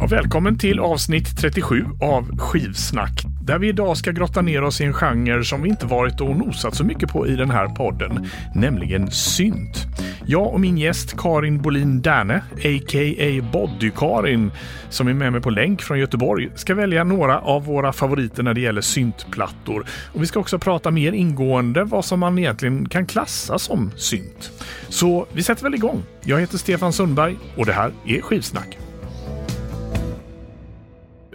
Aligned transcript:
Ja, 0.00 0.06
välkommen 0.06 0.58
till 0.58 0.80
avsnitt 0.80 1.38
37 1.38 1.84
av 2.02 2.38
Skivsnack, 2.38 3.24
där 3.48 3.58
vi 3.58 3.68
idag 3.68 3.96
ska 3.96 4.10
grotta 4.10 4.42
ner 4.42 4.62
oss 4.62 4.80
i 4.80 4.84
en 4.84 4.92
genre 4.92 5.44
som 5.44 5.62
vi 5.62 5.68
inte 5.68 5.86
varit 5.86 6.20
och 6.20 6.36
nosat 6.36 6.74
så 6.74 6.84
mycket 6.84 7.12
på 7.12 7.26
i 7.26 7.36
den 7.36 7.50
här 7.50 7.68
podden, 7.68 8.28
nämligen 8.54 9.10
synt. 9.10 9.86
Jag 10.26 10.54
och 10.54 10.60
min 10.60 10.78
gäst 10.78 11.16
Karin 11.16 11.62
Bolin 11.62 12.02
Därne, 12.02 12.36
a.k.a. 12.52 13.50
Body-Karin, 13.52 14.50
som 14.88 15.08
är 15.08 15.14
med 15.14 15.32
mig 15.32 15.40
på 15.40 15.50
länk 15.50 15.82
från 15.82 15.98
Göteborg, 15.98 16.50
ska 16.54 16.74
välja 16.74 17.04
några 17.04 17.40
av 17.40 17.64
våra 17.64 17.92
favoriter 17.92 18.42
när 18.42 18.54
det 18.54 18.60
gäller 18.60 18.80
syntplattor. 18.80 19.86
Och 20.14 20.22
vi 20.22 20.26
ska 20.26 20.40
också 20.40 20.58
prata 20.58 20.90
mer 20.90 21.12
ingående 21.12 21.84
vad 21.84 22.04
som 22.04 22.20
man 22.20 22.38
egentligen 22.38 22.88
kan 22.88 23.06
klassa 23.06 23.58
som 23.58 23.90
synt. 23.96 24.50
Så 24.88 25.26
vi 25.32 25.42
sätter 25.42 25.62
väl 25.62 25.74
igång. 25.74 26.02
Jag 26.24 26.40
heter 26.40 26.58
Stefan 26.58 26.92
Sundberg 26.92 27.36
och 27.56 27.66
det 27.66 27.72
här 27.72 27.92
är 28.06 28.20
Skivsnack. 28.20 28.87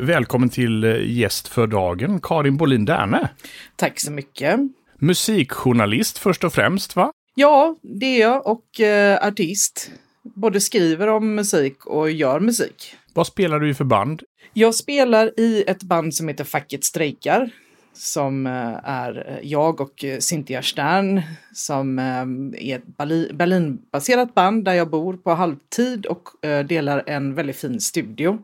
Välkommen 0.04 0.50
till 0.50 0.84
eh, 0.84 1.12
gäst 1.12 1.48
för 1.48 1.68
dagen, 1.68 2.20
Karin 2.22 2.58
Bolin 2.58 2.86
Därne. 2.86 3.30
Tack 3.76 4.00
så 4.00 4.12
mycket. 4.12 4.60
Musikjournalist 5.00 6.18
först 6.18 6.44
och 6.44 6.54
främst, 6.54 6.96
va? 6.96 7.12
Ja, 7.36 7.76
det 7.82 8.06
är 8.06 8.22
jag 8.22 8.48
och 8.48 8.80
eh, 8.80 9.28
artist. 9.28 9.92
Både 10.24 10.60
skriver 10.60 11.08
om 11.08 11.36
musik 11.36 11.86
och 11.86 12.12
gör 12.12 12.40
musik. 12.40 12.96
Vad 13.14 13.28
spelar 13.28 13.60
du 13.60 13.70
i 13.70 13.74
för 13.74 13.84
band? 13.84 14.24
Jag 14.54 14.76
spelar 14.76 15.40
i 15.40 15.64
ett 15.68 15.84
band 15.84 16.16
som 16.16 16.28
heter 16.28 16.44
Facket 16.44 16.84
strejkar. 16.84 17.50
Som 17.94 18.48
eh, 18.48 18.90
är 18.90 19.40
jag 19.44 19.82
och 19.82 20.04
eh, 20.04 20.20
Cynthia 20.20 20.62
Stern 20.62 21.22
som 21.54 22.00
eh, 22.00 22.70
är 22.70 22.76
ett 22.76 22.98
Berlinbaserat 23.38 24.34
band 24.34 24.66
där 24.66 24.74
jag 24.74 24.90
bor 24.90 25.18
på 25.18 25.32
halvtid 25.32 26.06
och 26.06 26.30
delar 26.66 27.04
en 27.08 27.36
väldigt 27.36 27.56
fin 27.56 27.80
studio. 27.80 28.40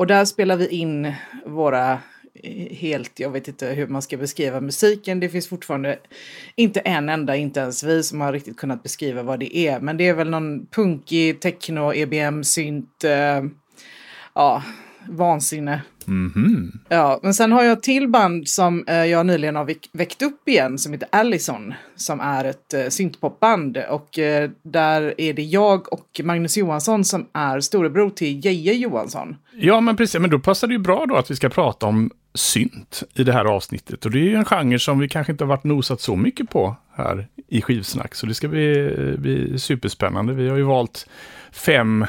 Och 0.00 0.06
där 0.06 0.24
spelar 0.24 0.56
vi 0.56 0.68
in 0.68 1.12
våra 1.46 1.92
eh, 2.34 2.76
helt, 2.76 3.20
jag 3.20 3.30
vet 3.30 3.48
inte 3.48 3.66
hur 3.66 3.86
man 3.86 4.02
ska 4.02 4.16
beskriva 4.16 4.60
musiken. 4.60 5.20
Det 5.20 5.28
finns 5.28 5.48
fortfarande 5.48 5.98
inte 6.54 6.80
en 6.80 7.08
enda, 7.08 7.36
inte 7.36 7.60
ens 7.60 7.84
vi, 7.84 8.02
som 8.02 8.20
har 8.20 8.32
riktigt 8.32 8.56
kunnat 8.56 8.82
beskriva 8.82 9.22
vad 9.22 9.40
det 9.40 9.56
är. 9.56 9.80
Men 9.80 9.96
det 9.96 10.08
är 10.08 10.14
väl 10.14 10.30
någon 10.30 10.66
punkig 10.66 11.40
techno, 11.40 11.94
EBM, 11.94 12.44
synt, 12.44 13.04
eh, 13.04 13.44
ja, 14.34 14.62
vansinne. 15.08 15.82
Mm 16.06 16.32
-hmm. 16.34 16.78
Ja, 16.88 17.20
men 17.22 17.34
sen 17.34 17.52
har 17.52 17.62
jag 17.62 17.72
ett 17.72 17.82
till 17.82 18.08
band 18.08 18.48
som 18.48 18.84
eh, 18.86 19.04
jag 19.04 19.26
nyligen 19.26 19.56
har 19.56 19.74
väckt 19.92 20.22
upp 20.22 20.48
igen 20.48 20.78
som 20.78 20.92
heter 20.92 21.08
Allison. 21.12 21.74
Som 21.96 22.20
är 22.20 22.44
ett 22.44 22.74
eh, 22.74 22.88
syntpopband 22.88 23.78
och 23.90 24.18
eh, 24.18 24.50
där 24.62 25.14
är 25.18 25.32
det 25.32 25.42
jag 25.42 25.92
och 25.92 26.20
Magnus 26.24 26.56
Johansson 26.56 27.04
som 27.04 27.26
är 27.32 27.60
storebror 27.60 28.10
till 28.10 28.44
Geje 28.44 28.72
Johansson. 28.72 29.36
Ja, 29.52 29.80
men 29.80 29.96
precis. 29.96 30.20
Men 30.20 30.30
då 30.30 30.38
passar 30.38 30.68
det 30.68 30.72
ju 30.74 30.78
bra 30.78 31.06
då 31.08 31.16
att 31.16 31.30
vi 31.30 31.36
ska 31.36 31.48
prata 31.48 31.86
om 31.86 32.10
synt 32.34 33.02
i 33.14 33.24
det 33.24 33.32
här 33.32 33.44
avsnittet. 33.44 34.04
Och 34.04 34.10
det 34.10 34.18
är 34.18 34.24
ju 34.24 34.34
en 34.34 34.44
genre 34.44 34.78
som 34.78 34.98
vi 34.98 35.08
kanske 35.08 35.32
inte 35.32 35.44
har 35.44 35.48
varit 35.48 35.64
nosat 35.64 36.00
så 36.00 36.16
mycket 36.16 36.50
på 36.50 36.76
här 36.92 37.28
i 37.48 37.62
skivsnack. 37.62 38.14
Så 38.14 38.26
det 38.26 38.34
ska 38.34 38.48
bli, 38.48 38.96
bli 39.18 39.58
superspännande. 39.58 40.32
Vi 40.32 40.48
har 40.48 40.56
ju 40.56 40.62
valt 40.62 41.06
fem 41.52 42.06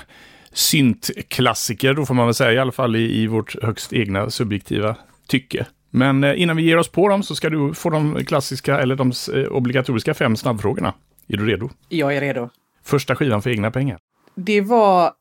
syntklassiker, 0.53 1.93
då 1.93 2.05
får 2.05 2.13
man 2.13 2.25
väl 2.25 2.33
säga, 2.33 2.53
i 2.53 2.57
alla 2.57 2.71
fall 2.71 2.95
i, 2.95 3.21
i 3.21 3.27
vårt 3.27 3.63
högst 3.63 3.93
egna 3.93 4.29
subjektiva 4.29 4.95
tycke. 5.27 5.65
Men 5.89 6.23
eh, 6.23 6.41
innan 6.41 6.57
vi 6.57 6.63
ger 6.63 6.77
oss 6.77 6.89
på 6.89 7.07
dem 7.07 7.23
så 7.23 7.35
ska 7.35 7.49
du 7.49 7.73
få 7.73 7.89
de 7.89 8.25
klassiska, 8.25 8.79
eller 8.79 8.95
de 8.95 9.11
eh, 9.33 9.43
obligatoriska 9.43 10.13
fem 10.13 10.35
snabbfrågorna. 10.35 10.93
Är 11.27 11.37
du 11.37 11.45
redo? 11.45 11.69
Jag 11.89 12.15
är 12.15 12.21
redo. 12.21 12.49
Första 12.83 13.15
skivan 13.15 13.41
för 13.41 13.49
egna 13.49 13.71
pengar? 13.71 13.99
Det 14.35 14.61
var 14.61 15.05
eh, 15.05 15.11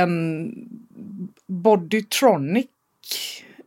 en 0.00 0.52
Bodytronic, 1.46 2.66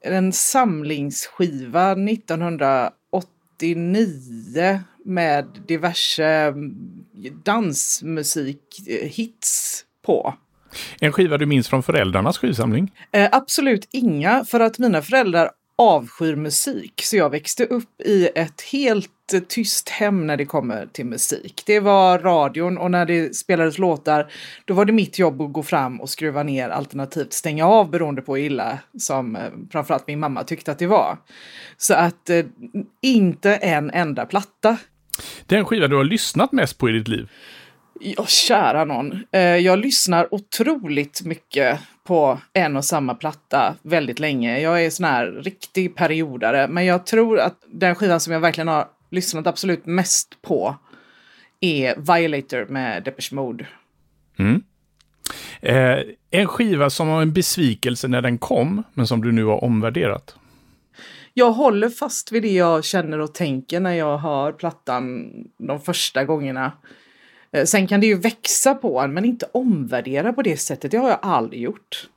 en 0.01 0.33
samlingsskiva 0.33 1.91
1989 1.91 4.79
med 5.05 5.45
diverse 5.67 6.25
mm, 6.25 6.75
dansmusikhits 7.43 9.83
på. 10.05 10.33
En 10.99 11.11
skiva 11.11 11.37
du 11.37 11.45
minns 11.45 11.67
från 11.67 11.83
föräldrarnas 11.83 12.37
skivsamling? 12.37 12.91
Eh, 13.11 13.29
absolut 13.31 13.87
inga, 13.91 14.45
för 14.45 14.59
att 14.59 14.79
mina 14.79 15.01
föräldrar 15.01 15.49
avskyr 15.77 16.35
musik. 16.35 17.01
Så 17.03 17.17
jag 17.17 17.29
växte 17.29 17.65
upp 17.65 18.01
i 18.01 18.29
ett 18.35 18.61
helt 18.61 19.09
tyst 19.47 19.89
hem 19.89 20.27
när 20.27 20.37
det 20.37 20.45
kommer 20.45 20.85
till 20.85 21.05
musik. 21.05 21.63
Det 21.65 21.79
var 21.79 22.19
radion 22.19 22.77
och 22.77 22.91
när 22.91 23.05
det 23.05 23.35
spelades 23.35 23.77
låtar 23.77 24.31
då 24.65 24.73
var 24.73 24.85
det 24.85 24.93
mitt 24.93 25.19
jobb 25.19 25.41
att 25.41 25.53
gå 25.53 25.63
fram 25.63 26.01
och 26.01 26.09
skruva 26.09 26.43
ner 26.43 26.69
alternativt 26.69 27.33
stänga 27.33 27.65
av 27.67 27.89
beroende 27.89 28.21
på 28.21 28.35
hur 28.35 28.43
illa 28.43 28.79
som 28.97 29.35
eh, 29.35 29.41
framförallt 29.71 30.07
min 30.07 30.19
mamma 30.19 30.43
tyckte 30.43 30.71
att 30.71 30.79
det 30.79 30.87
var. 30.87 31.17
Så 31.77 31.93
att 31.93 32.29
eh, 32.29 32.45
inte 33.01 33.55
en 33.55 33.91
enda 33.91 34.25
platta. 34.25 34.77
Den 35.45 35.65
skiva 35.65 35.87
du 35.87 35.95
har 35.95 36.03
lyssnat 36.03 36.51
mest 36.51 36.77
på 36.77 36.89
i 36.89 36.91
ditt 36.91 37.07
liv? 37.07 37.29
Ja, 37.99 38.25
kära 38.25 38.85
någon. 38.85 39.23
Eh, 39.31 39.41
jag 39.41 39.79
lyssnar 39.79 40.33
otroligt 40.33 41.21
mycket 41.25 41.79
på 42.03 42.39
en 42.53 42.77
och 42.77 42.85
samma 42.85 43.15
platta 43.15 43.75
väldigt 43.81 44.19
länge. 44.19 44.59
Jag 44.59 44.85
är 44.85 44.89
sån 44.89 45.05
här 45.05 45.25
riktig 45.25 45.95
periodare, 45.95 46.67
men 46.67 46.85
jag 46.85 47.05
tror 47.05 47.39
att 47.39 47.57
den 47.67 47.95
skivan 47.95 48.19
som 48.19 48.33
jag 48.33 48.39
verkligen 48.39 48.67
har 48.67 48.87
lyssnat 49.11 49.47
absolut 49.47 49.85
mest 49.85 50.41
på 50.41 50.75
är 51.59 51.95
Violator 51.95 52.65
med 52.65 53.03
Depeche 53.03 53.35
Mode. 53.35 53.67
Mm. 54.39 54.63
Eh, 55.61 55.99
en 56.31 56.47
skiva 56.47 56.89
som 56.89 57.07
var 57.07 57.21
en 57.21 57.33
besvikelse 57.33 58.07
när 58.07 58.21
den 58.21 58.37
kom, 58.37 58.83
men 58.93 59.07
som 59.07 59.21
du 59.21 59.31
nu 59.31 59.43
har 59.45 59.63
omvärderat? 59.63 60.35
Jag 61.33 61.51
håller 61.51 61.89
fast 61.89 62.31
vid 62.31 62.43
det 62.43 62.53
jag 62.53 62.85
känner 62.85 63.19
och 63.19 63.33
tänker 63.33 63.79
när 63.79 63.93
jag 63.93 64.17
hör 64.17 64.51
plattan 64.51 65.29
de 65.57 65.81
första 65.81 66.25
gångerna. 66.25 66.71
Eh, 67.57 67.65
sen 67.65 67.87
kan 67.87 67.99
det 67.99 68.07
ju 68.07 68.15
växa 68.15 68.75
på 68.75 68.99
en, 68.99 69.13
men 69.13 69.25
inte 69.25 69.45
omvärdera 69.51 70.33
på 70.33 70.41
det 70.41 70.57
sättet. 70.57 70.91
Det 70.91 70.97
har 70.97 71.09
jag 71.09 71.19
aldrig 71.21 71.61
gjort. 71.61 72.07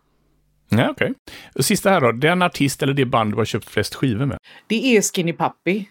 Nej, 0.68 0.88
okej. 0.90 1.14
Okay. 1.54 1.62
Sista 1.62 1.90
här 1.90 2.00
då. 2.00 2.12
Den 2.12 2.42
artist 2.42 2.82
eller 2.82 2.94
det 2.94 3.04
band 3.04 3.32
du 3.32 3.36
har 3.36 3.44
köpt 3.44 3.70
flest 3.70 3.94
skivor 3.94 4.26
med? 4.26 4.38
Det 4.66 4.96
är 4.96 5.02
Skinny 5.02 5.32
Puppy. 5.32 5.84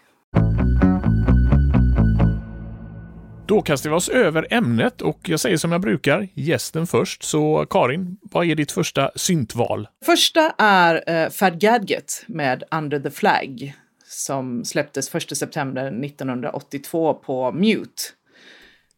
Då 3.46 3.62
kastar 3.62 3.90
vi 3.90 3.96
oss 3.96 4.08
över 4.08 4.46
ämnet 4.50 5.02
och 5.02 5.18
jag 5.22 5.40
säger 5.40 5.56
som 5.56 5.72
jag 5.72 5.80
brukar, 5.80 6.28
gästen 6.34 6.86
först. 6.86 7.22
Så 7.22 7.66
Karin, 7.70 8.16
vad 8.22 8.46
är 8.46 8.54
ditt 8.54 8.72
första 8.72 9.10
syntval? 9.16 9.88
Första 10.04 10.54
är 10.58 11.24
uh, 11.24 11.30
Fad 11.30 11.60
Gadget 11.60 12.24
med 12.26 12.62
Under 12.70 12.98
the 12.98 13.10
Flag 13.10 13.74
som 14.04 14.64
släpptes 14.64 15.14
1 15.14 15.36
september 15.36 16.04
1982 16.04 17.14
på 17.14 17.52
Mute. 17.52 18.02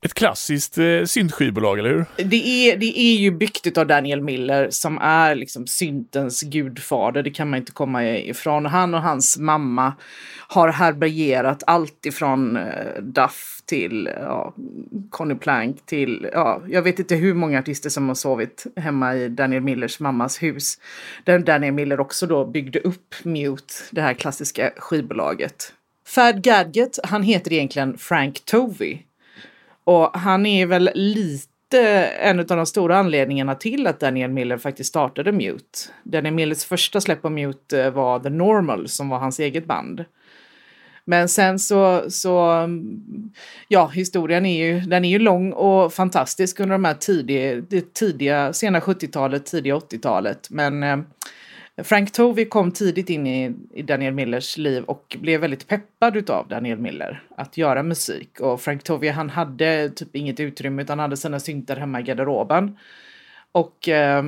Ett 0.04 0.14
klassiskt 0.14 0.78
eh, 0.78 1.04
syntskivbolag, 1.04 1.78
eller 1.78 1.90
hur? 1.90 2.04
Det 2.16 2.70
är, 2.70 2.76
det 2.76 2.98
är 2.98 3.16
ju 3.16 3.30
byggt 3.30 3.78
av 3.78 3.86
Daniel 3.86 4.20
Miller 4.20 4.70
som 4.70 4.98
är 4.98 5.34
liksom 5.34 5.66
syntens 5.66 6.42
gudfader. 6.42 7.22
Det 7.22 7.30
kan 7.30 7.50
man 7.50 7.58
inte 7.58 7.72
komma 7.72 8.08
ifrån. 8.08 8.66
Han 8.66 8.94
och 8.94 9.02
hans 9.02 9.38
mamma 9.38 9.92
har 10.48 10.68
härbärgerat 10.68 11.62
allt 11.66 12.06
ifrån 12.06 12.56
eh, 12.56 13.02
Duff 13.02 13.62
till 13.66 14.10
ja, 14.20 14.54
Conny 15.10 15.34
Plank 15.34 15.86
till, 15.86 16.28
ja, 16.32 16.62
jag 16.68 16.82
vet 16.82 16.98
inte 16.98 17.14
hur 17.14 17.34
många 17.34 17.58
artister 17.58 17.90
som 17.90 18.08
har 18.08 18.14
sovit 18.14 18.66
hemma 18.76 19.16
i 19.16 19.28
Daniel 19.28 19.62
Millers 19.62 20.00
mammas 20.00 20.42
hus. 20.42 20.78
Där 21.24 21.38
Daniel 21.38 21.74
Miller 21.74 22.00
också 22.00 22.26
då 22.26 22.44
byggde 22.44 22.80
upp 22.80 23.14
Mute, 23.22 23.74
det 23.90 24.00
här 24.00 24.14
klassiska 24.14 24.70
skivbolaget. 24.76 25.72
Fad 26.06 26.42
Gadget, 26.42 26.98
han 27.04 27.22
heter 27.22 27.52
egentligen 27.52 27.98
Frank 27.98 28.44
Tovey 28.44 28.98
och 29.84 30.10
han 30.18 30.46
är 30.46 30.66
väl 30.66 30.90
lite 30.94 31.48
en 32.20 32.38
av 32.38 32.46
de 32.46 32.66
stora 32.66 32.98
anledningarna 32.98 33.54
till 33.54 33.86
att 33.86 34.00
Daniel 34.00 34.30
Miller 34.30 34.58
faktiskt 34.58 34.88
startade 34.88 35.32
Mute. 35.32 35.78
Daniel 36.02 36.34
Millers 36.34 36.64
första 36.64 37.00
släpp 37.00 37.22
på 37.22 37.30
Mute 37.30 37.82
eh, 37.82 37.90
var 37.90 38.20
The 38.20 38.30
Normal 38.30 38.88
som 38.88 39.08
var 39.08 39.18
hans 39.18 39.40
eget 39.40 39.66
band. 39.66 40.04
Men 41.04 41.28
sen 41.28 41.58
så, 41.58 42.10
så, 42.10 42.40
mm, 42.40 43.30
ja, 43.68 43.86
historien 43.86 44.46
är 44.46 44.66
ju, 44.66 44.80
den 44.80 45.04
är 45.04 45.08
ju 45.08 45.18
lång 45.18 45.52
och 45.52 45.92
fantastisk 45.92 46.60
under 46.60 46.74
de 46.74 46.84
här 46.84 46.94
tidiga, 46.94 47.62
det 47.68 47.94
tidiga, 47.94 48.52
sena 48.52 48.80
70-talet, 48.80 49.46
tidiga 49.46 49.74
80-talet. 49.74 50.50
Men 50.50 50.82
eh, 50.82 50.98
Frank 51.76 52.12
Tovey 52.12 52.44
kom 52.44 52.72
tidigt 52.72 53.10
in 53.10 53.26
i, 53.26 53.54
i, 53.70 53.82
Daniel 53.82 54.14
Millers 54.14 54.56
liv 54.56 54.84
och 54.84 55.16
blev 55.20 55.40
väldigt 55.40 55.68
peppad 55.68 56.16
utav 56.16 56.48
Daniel 56.48 56.78
Miller 56.78 57.22
att 57.36 57.56
göra 57.56 57.82
musik. 57.82 58.40
Och 58.40 58.60
Frank 58.60 58.82
Tovey 58.82 59.10
han 59.10 59.30
hade 59.30 59.90
typ 59.90 60.16
inget 60.16 60.40
utrymme 60.40 60.82
utan 60.82 60.98
hade 60.98 61.16
sina 61.16 61.40
syntar 61.40 61.76
hemma 61.76 62.00
i 62.00 62.02
garderoben. 62.02 62.78
Och 63.52 63.88
eh, 63.88 64.24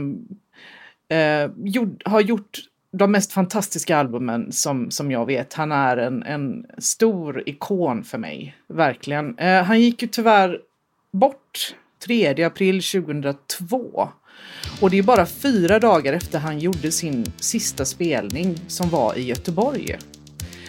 eh, 1.09 1.51
gjord, 1.65 2.03
har 2.05 2.21
gjort 2.21 2.59
de 2.91 3.13
mest 3.13 3.33
fantastiska 3.33 3.97
albumen 3.97 4.53
som, 4.53 4.91
som 4.91 5.11
jag 5.11 5.27
vet. 5.27 5.55
Han 5.55 5.73
är 5.73 5.97
en, 5.97 6.23
en 6.23 6.67
stor 6.79 7.43
ikon 7.47 8.05
för 8.05 8.19
mig, 8.19 8.57
verkligen. 8.67 9.39
Eh, 9.39 9.63
han 9.63 9.81
gick 9.81 10.03
ju 10.03 10.09
tyvärr 10.09 10.61
bort 11.11 11.75
3 12.07 12.45
april 12.45 12.83
2002 12.83 14.09
och 14.81 14.91
det 14.91 14.99
är 14.99 15.03
bara 15.03 15.27
fyra 15.27 15.79
dagar 15.79 16.13
efter 16.13 16.39
han 16.39 16.59
gjorde 16.59 16.93
sin 16.93 17.33
sista 17.41 17.85
spelning 17.85 18.61
som 18.69 18.91
var 18.91 19.19
i 19.19 19.23
Göteborg. 19.23 19.99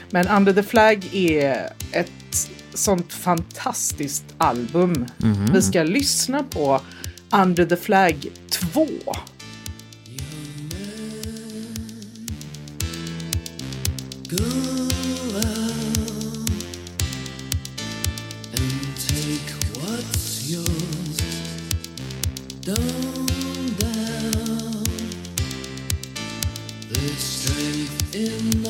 Men 0.10 0.28
Under 0.28 0.54
the 0.54 0.64
Flag 0.64 1.10
är 1.14 1.70
ett 1.92 2.50
sånt 2.74 3.14
fantastiskt 3.14 4.26
album. 4.38 5.06
Mm. 5.24 5.54
Vi 5.54 5.62
ska 5.62 5.84
lyssna 5.84 6.44
på 6.44 6.82
Under 7.32 7.66
the 7.66 7.76
Flag 7.76 8.28
2. 8.50 8.88
in 28.16 28.65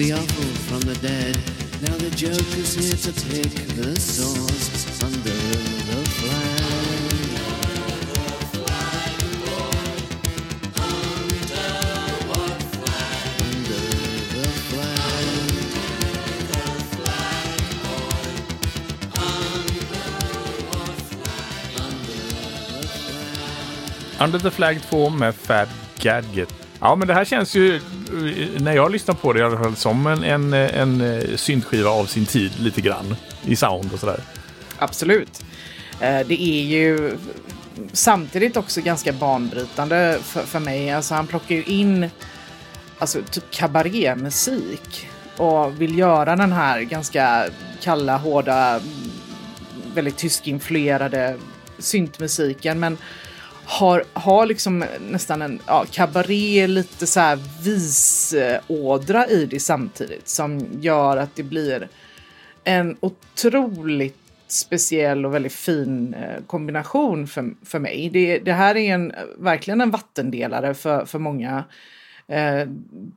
the 0.00 0.12
awful 0.14 0.44
from 0.68 0.80
the 0.80 0.94
dead. 1.06 1.36
Now 1.82 1.94
the 1.98 2.10
joker's 2.16 2.74
here 2.74 2.96
to 2.96 3.12
pick 3.28 3.52
the 3.76 4.00
sores 4.00 5.02
under 5.02 5.36
the 5.88 6.04
flag. 6.16 6.60
Under 13.44 13.80
the 14.32 14.48
flag. 14.68 15.00
Under 24.18 24.38
the 24.38 24.50
flag 24.50 24.82
2 24.90 25.10
med 25.10 25.34
Fab 25.34 25.68
Gadget. 25.98 26.54
Ja, 26.80 26.94
men 26.94 27.08
det 27.08 27.14
här 27.14 27.24
känns 27.24 27.54
ju 27.54 27.80
när 28.58 28.72
jag 28.72 28.92
lyssnar 28.92 29.14
på 29.14 29.32
det 29.32 29.40
i 29.40 29.42
alla 29.42 29.58
fall, 29.58 29.76
som 29.76 30.06
en, 30.06 30.24
en, 30.24 30.52
en 30.52 31.00
eh, 31.00 31.36
syntskiva 31.36 31.90
av 31.90 32.06
sin 32.06 32.26
tid 32.26 32.52
lite 32.60 32.80
grann. 32.80 33.16
I 33.44 33.56
sound 33.56 33.92
och 33.92 34.00
sådär. 34.00 34.20
Absolut. 34.78 35.42
Eh, 36.00 36.26
det 36.26 36.42
är 36.42 36.62
ju 36.62 37.18
samtidigt 37.92 38.56
också 38.56 38.80
ganska 38.80 39.12
banbrytande 39.12 40.18
för, 40.22 40.42
för 40.42 40.60
mig. 40.60 40.90
Alltså 40.90 41.14
han 41.14 41.26
plockar 41.26 41.54
ju 41.54 41.64
in 41.64 42.10
alltså, 42.98 43.22
typ 43.30 43.50
kabarémusik 43.50 45.08
och 45.36 45.80
vill 45.80 45.98
göra 45.98 46.36
den 46.36 46.52
här 46.52 46.80
ganska 46.80 47.46
kalla, 47.80 48.16
hårda, 48.16 48.80
väldigt 49.94 50.16
tyskinfluerade 50.16 51.36
syntmusiken. 51.78 52.80
Men 52.80 52.98
har, 53.70 54.04
har 54.12 54.46
liksom 54.46 54.84
nästan 55.10 55.42
en 55.42 55.60
ja, 55.66 55.84
kabaré, 55.90 56.66
lite 56.66 57.06
så 57.06 57.20
här 57.20 57.38
visådra 57.62 59.26
i 59.26 59.46
det 59.46 59.60
samtidigt 59.60 60.28
som 60.28 60.66
gör 60.80 61.16
att 61.16 61.36
det 61.36 61.42
blir 61.42 61.88
en 62.64 62.96
otroligt 63.00 64.16
speciell 64.48 65.26
och 65.26 65.34
väldigt 65.34 65.52
fin 65.52 66.14
eh, 66.14 66.44
kombination 66.46 67.26
för, 67.26 67.50
för 67.64 67.78
mig. 67.78 68.10
Det, 68.12 68.38
det 68.38 68.52
här 68.52 68.76
är 68.76 68.94
en, 68.94 69.12
verkligen 69.38 69.80
en 69.80 69.90
vattendelare 69.90 70.74
för, 70.74 71.04
för 71.04 71.18
många 71.18 71.64
eh, 72.30 72.68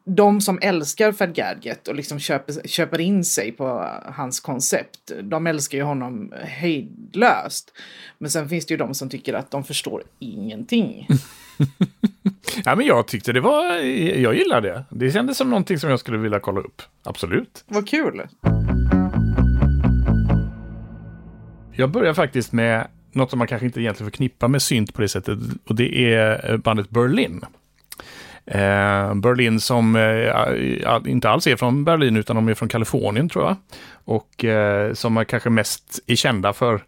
de 0.06 0.42
som 0.42 0.60
älskar 0.62 1.12
Fed 1.12 1.36
Gadget 1.36 1.88
och 1.88 1.96
liksom 1.96 2.20
köper, 2.20 2.68
köper 2.68 3.02
in 3.02 3.24
sig 3.24 3.52
på 3.52 3.90
hans 4.06 4.40
koncept, 4.40 5.12
de 5.24 5.48
älskar 5.48 5.78
ju 5.78 5.84
honom 5.84 6.34
hejdlöst. 6.44 7.74
Men 8.18 8.32
sen 8.32 8.50
finns 8.50 8.66
det 8.66 8.74
ju 8.74 8.78
de 8.78 8.94
som 8.94 9.10
tycker 9.10 9.34
att 9.34 9.52
de 9.52 9.64
förstår 9.64 10.04
ingenting. 10.20 11.08
ja, 12.66 12.76
men 12.76 12.86
jag 12.86 13.08
tyckte 13.08 13.34
det 13.34 13.42
var, 13.42 13.74
jag 14.20 14.36
gillar 14.36 14.62
det. 14.62 14.84
Det 14.90 15.12
kändes 15.12 15.38
som 15.38 15.50
någonting 15.50 15.80
som 15.80 15.90
jag 15.90 16.00
skulle 16.00 16.18
vilja 16.18 16.40
kolla 16.40 16.60
upp. 16.60 16.82
Absolut. 17.04 17.64
Vad 17.68 17.90
kul. 17.90 18.22
Jag 21.76 21.92
börjar 21.92 22.14
faktiskt 22.14 22.52
med 22.52 22.88
något 23.12 23.30
som 23.30 23.40
man 23.40 23.48
kanske 23.48 23.66
inte 23.66 23.82
egentligen 23.82 24.12
förknippar 24.12 24.48
med 24.48 24.62
synt 24.62 24.94
på 24.94 25.02
det 25.02 25.10
sättet. 25.10 25.40
Och 25.68 25.76
det 25.76 26.14
är 26.14 26.58
bandet 26.58 26.90
Berlin. 26.90 27.46
Eh, 28.46 29.16
Berlin 29.16 29.60
som 29.60 29.96
eh, 29.96 31.12
inte 31.12 31.30
alls 31.30 31.48
är 31.48 31.56
från 31.56 31.84
Berlin 31.84 32.18
utan 32.18 32.36
de 32.36 32.48
är 32.48 32.54
från 32.54 32.70
Kalifornien 32.70 33.30
tror 33.30 33.46
jag. 33.46 33.56
Och 34.06 34.46
eh, 34.46 34.94
som 34.94 35.18
är 35.18 35.24
kanske 35.24 35.50
mest 35.50 36.00
är 36.08 36.16
kända 36.16 36.54
för 36.54 36.84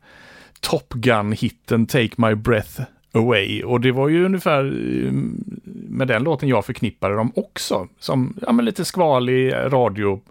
Top 0.60 0.94
Gun-hitten 0.94 1.86
Take 1.86 2.14
My 2.18 2.36
Breath 2.36 2.82
Away. 3.12 3.64
Och 3.64 3.82
det 3.82 3.92
var 3.92 4.10
ju 4.10 4.26
ungefär 4.26 4.60
mm, 4.60 5.44
med 5.90 6.08
den 6.08 6.24
låten 6.24 6.50
jag 6.50 6.66
förknippade 6.66 7.16
dem 7.16 7.32
också. 7.36 7.88
Som 8.00 8.34
ja, 8.42 8.52
men 8.52 8.66
lite 8.66 8.86
skvalig 8.86 9.54
radio 9.54 10.22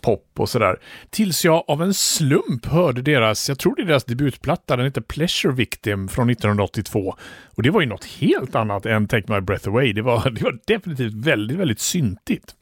pop 0.00 0.26
och 0.36 0.48
sådär. 0.48 0.76
Tills 1.10 1.44
jag 1.44 1.64
av 1.68 1.82
en 1.82 1.94
slump 1.94 2.66
hörde 2.66 3.02
deras, 3.02 3.48
jag 3.48 3.58
tror 3.58 3.76
det 3.76 3.82
är 3.82 3.86
deras 3.86 4.04
debutplatta, 4.04 4.76
den 4.76 4.86
heter 4.86 5.00
Pleasure 5.00 5.54
Victim 5.54 6.08
från 6.08 6.30
1982. 6.30 7.14
Och 7.56 7.62
det 7.62 7.70
var 7.70 7.80
ju 7.80 7.86
något 7.86 8.04
helt 8.04 8.54
annat 8.54 8.86
än 8.86 9.08
Take 9.08 9.32
My 9.32 9.40
Breath 9.40 9.68
Away. 9.68 9.92
Det 9.92 10.02
var, 10.02 10.30
det 10.34 10.42
var 10.42 10.58
definitivt 10.66 11.14
väldigt, 11.14 11.58
väldigt 11.58 11.80
syntigt. 11.80 12.54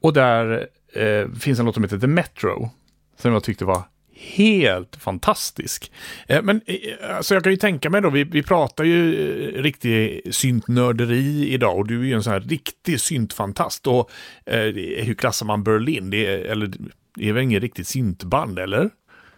Och 0.00 0.12
där 0.12 0.66
eh, 0.92 1.28
finns 1.28 1.58
en 1.58 1.64
låt 1.66 1.74
som 1.74 1.84
heter 1.84 1.98
The 1.98 2.06
Metro, 2.06 2.70
som 3.18 3.32
jag 3.32 3.44
tyckte 3.44 3.64
var 3.64 3.82
helt 4.20 4.96
fantastisk. 4.96 5.92
Eh, 6.28 6.42
men 6.42 6.60
eh, 6.66 7.16
alltså 7.16 7.34
jag 7.34 7.42
kan 7.42 7.52
ju 7.52 7.56
tänka 7.56 7.90
mig 7.90 8.02
då, 8.02 8.10
vi, 8.10 8.24
vi 8.24 8.42
pratar 8.42 8.84
ju 8.84 9.14
eh, 9.14 9.62
riktig 9.62 10.22
syntnörderi 10.34 11.52
idag 11.52 11.78
och 11.78 11.86
du 11.86 12.00
är 12.00 12.04
ju 12.04 12.12
en 12.12 12.22
sån 12.22 12.32
här 12.32 12.40
riktig 12.40 13.00
syntfantast. 13.00 13.86
Och 13.86 14.10
eh, 14.46 14.62
hur 15.04 15.14
klassar 15.14 15.46
man 15.46 15.64
Berlin? 15.64 16.10
Det 16.10 16.26
är, 16.26 16.38
eller, 16.38 16.70
det 17.14 17.28
är 17.28 17.32
väl 17.32 17.42
inget 17.42 17.62
riktigt 17.62 17.88
syntband, 17.88 18.58
eller? 18.58 18.90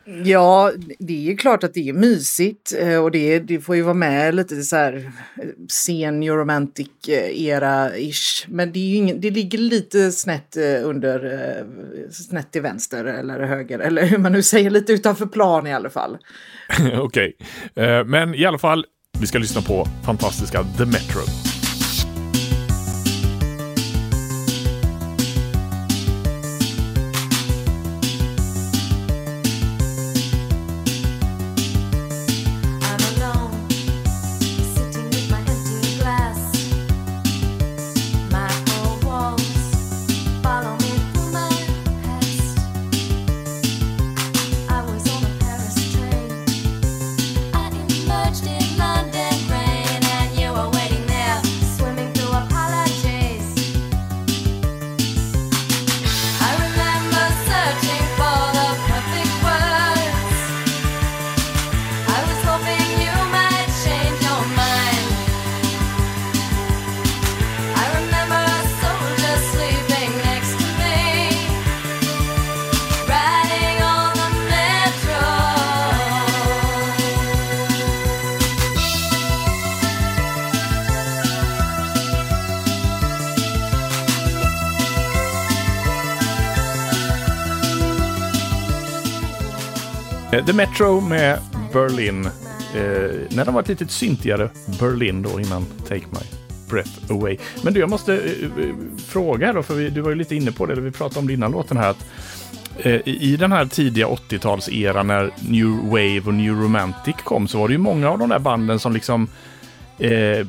Ja, 0.04 0.72
det 0.98 1.12
är 1.12 1.30
ju 1.30 1.36
klart 1.36 1.64
att 1.64 1.74
det 1.74 1.88
är 1.88 1.92
mysigt 1.92 2.74
eh, 2.78 3.02
och 3.02 3.10
det, 3.10 3.38
det 3.38 3.60
får 3.60 3.76
ju 3.76 3.82
vara 3.82 3.94
med 3.94 4.34
lite 4.34 4.62
så 4.62 4.76
här 4.76 5.12
eh, 5.42 5.48
senior 5.68 6.36
romantic 6.36 6.88
eh, 7.08 7.46
era-ish. 7.46 8.44
Men 8.48 8.72
det, 8.72 8.78
är 8.78 8.96
ingen, 8.96 9.20
det 9.20 9.30
ligger 9.30 9.58
lite 9.58 10.12
snett 10.12 10.56
under, 10.84 11.66
snett 12.10 12.52
till 12.52 12.62
vänster 12.62 13.04
eller 13.04 13.40
höger, 13.40 13.78
eller 13.78 14.04
hur 14.04 14.18
man 14.18 14.32
nu 14.32 14.42
säger, 14.42 14.70
lite 14.70 14.92
utanför 14.92 15.26
plan 15.26 15.66
i 15.66 15.74
alla 15.74 15.90
fall. 15.90 16.18
Okej, 16.98 17.36
okay. 17.70 18.04
men 18.04 18.34
i 18.34 18.44
alla 18.44 18.58
fall, 18.58 18.86
vi 19.20 19.26
ska 19.26 19.38
lyssna 19.38 19.62
på 19.62 19.86
fantastiska 20.04 20.64
The 20.78 20.84
Metro. 20.84 21.51
Eh, 90.42 90.46
The 90.46 90.52
Metro 90.52 91.00
med 91.00 91.38
Berlin. 91.72 92.26
Eh, 92.74 93.36
när 93.36 93.44
de 93.44 93.54
var 93.54 93.62
ett 93.62 93.68
litet 93.68 93.90
syntigare 93.90 94.50
Berlin 94.80 95.22
då 95.22 95.40
innan 95.40 95.66
Take 95.88 96.06
My 96.10 96.26
Breath 96.70 96.90
Away. 97.10 97.36
Men 97.62 97.74
du, 97.74 97.80
jag 97.80 97.90
måste 97.90 98.14
eh, 98.14 98.64
eh, 98.64 98.74
fråga 99.06 99.46
här 99.46 99.54
då, 99.54 99.62
för 99.62 99.74
vi, 99.74 99.90
du 99.90 100.00
var 100.00 100.10
ju 100.10 100.16
lite 100.16 100.36
inne 100.36 100.52
på 100.52 100.66
det, 100.66 100.72
eller 100.72 100.82
vi 100.82 100.90
pratade 100.90 101.20
om 101.20 101.26
det 101.26 101.32
innan 101.32 101.52
låten 101.52 101.76
här, 101.76 101.90
att 101.90 102.06
eh, 102.78 103.00
i 103.04 103.36
den 103.36 103.52
här 103.52 103.66
tidiga 103.66 104.06
80-talseran 104.06 105.06
när 105.06 105.30
New 105.48 105.68
Wave 105.84 106.22
och 106.26 106.34
New 106.34 106.54
Romantic 106.54 107.16
kom 107.24 107.48
så 107.48 107.58
var 107.58 107.68
det 107.68 107.72
ju 107.72 107.78
många 107.78 108.10
av 108.10 108.18
de 108.18 108.28
där 108.28 108.38
banden 108.38 108.78
som 108.78 108.92
liksom 108.92 109.28
eh, 109.98 110.46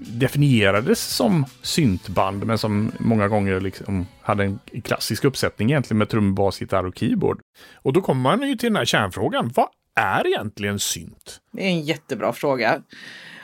definierades 0.00 1.00
som 1.00 1.44
syntband 1.62 2.46
men 2.46 2.58
som 2.58 2.92
många 2.98 3.28
gånger 3.28 3.60
liksom 3.60 4.06
hade 4.22 4.44
en 4.44 4.58
klassisk 4.84 5.24
uppsättning 5.24 5.70
egentligen 5.70 5.98
med 5.98 6.08
trum, 6.08 6.34
bas, 6.34 6.60
gitarr 6.60 6.86
och 6.86 6.98
keyboard. 6.98 7.40
Och 7.74 7.92
då 7.92 8.00
kommer 8.02 8.36
man 8.36 8.48
ju 8.48 8.56
till 8.56 8.68
den 8.68 8.76
här 8.76 8.84
kärnfrågan. 8.84 9.52
Vad 9.54 9.68
är 10.00 10.26
egentligen 10.26 10.78
synt? 10.78 11.40
Det 11.52 11.62
är 11.62 11.68
en 11.68 11.82
jättebra 11.82 12.32
fråga. 12.32 12.82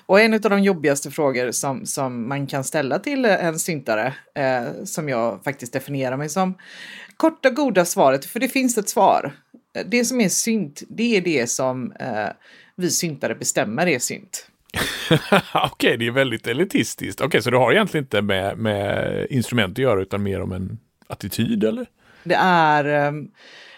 Och 0.06 0.20
en 0.20 0.34
av 0.34 0.40
de 0.40 0.62
jobbigaste 0.62 1.10
frågor 1.10 1.50
som, 1.50 1.86
som 1.86 2.28
man 2.28 2.46
kan 2.46 2.64
ställa 2.64 2.98
till 2.98 3.24
en 3.24 3.58
syntare, 3.58 4.14
eh, 4.34 4.84
som 4.84 5.08
jag 5.08 5.44
faktiskt 5.44 5.72
definierar 5.72 6.16
mig 6.16 6.28
som. 6.28 6.54
Korta 7.16 7.50
goda 7.50 7.84
svaret, 7.84 8.24
för 8.24 8.40
det 8.40 8.48
finns 8.48 8.78
ett 8.78 8.88
svar. 8.88 9.32
Det 9.86 10.04
som 10.04 10.20
är 10.20 10.28
synt, 10.28 10.82
det 10.88 11.16
är 11.16 11.20
det 11.20 11.50
som 11.50 11.92
eh, 11.92 12.28
vi 12.76 12.90
syntare 12.90 13.34
bestämmer 13.34 13.86
är 13.86 13.98
synt. 13.98 14.46
Okej, 15.54 15.70
okay, 15.72 15.96
det 15.96 16.06
är 16.06 16.10
väldigt 16.10 16.46
elitistiskt. 16.46 17.20
Okej, 17.20 17.26
okay, 17.26 17.40
så 17.40 17.50
det 17.50 17.56
har 17.56 17.72
egentligen 17.72 18.04
inte 18.04 18.22
med, 18.22 18.58
med 18.58 19.26
instrument 19.30 19.72
att 19.72 19.82
göra 19.82 20.00
utan 20.00 20.22
mer 20.22 20.40
om 20.40 20.52
en 20.52 20.78
attityd 21.06 21.64
eller? 21.64 21.86
Det 22.24 22.34
är 22.34 23.08
um, 23.08 23.30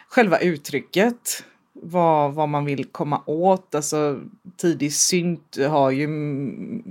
själva 0.09 0.39
uttrycket, 0.39 1.45
vad, 1.73 2.35
vad 2.35 2.49
man 2.49 2.65
vill 2.65 2.85
komma 2.85 3.23
åt. 3.27 3.75
Alltså 3.75 4.21
tidig 4.57 4.93
synt 4.93 5.57
har 5.69 5.91
ju 5.91 6.09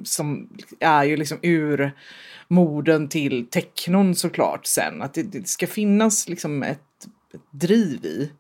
som 0.03 0.50
är 0.79 1.03
ju 1.03 1.18
liksom 1.18 1.38
ur 1.41 1.91
moden 2.48 3.08
till 3.08 3.48
technon 3.48 4.15
såklart 4.15 4.65
sen. 4.65 5.01
Att 5.01 5.13
det, 5.13 5.24
det 5.24 5.48
ska 5.48 5.68
finnas 5.68 6.29
liksom 6.29 6.63
ett, 6.63 6.79
ett 7.34 7.41
driv 7.51 8.06
i. 8.06 8.32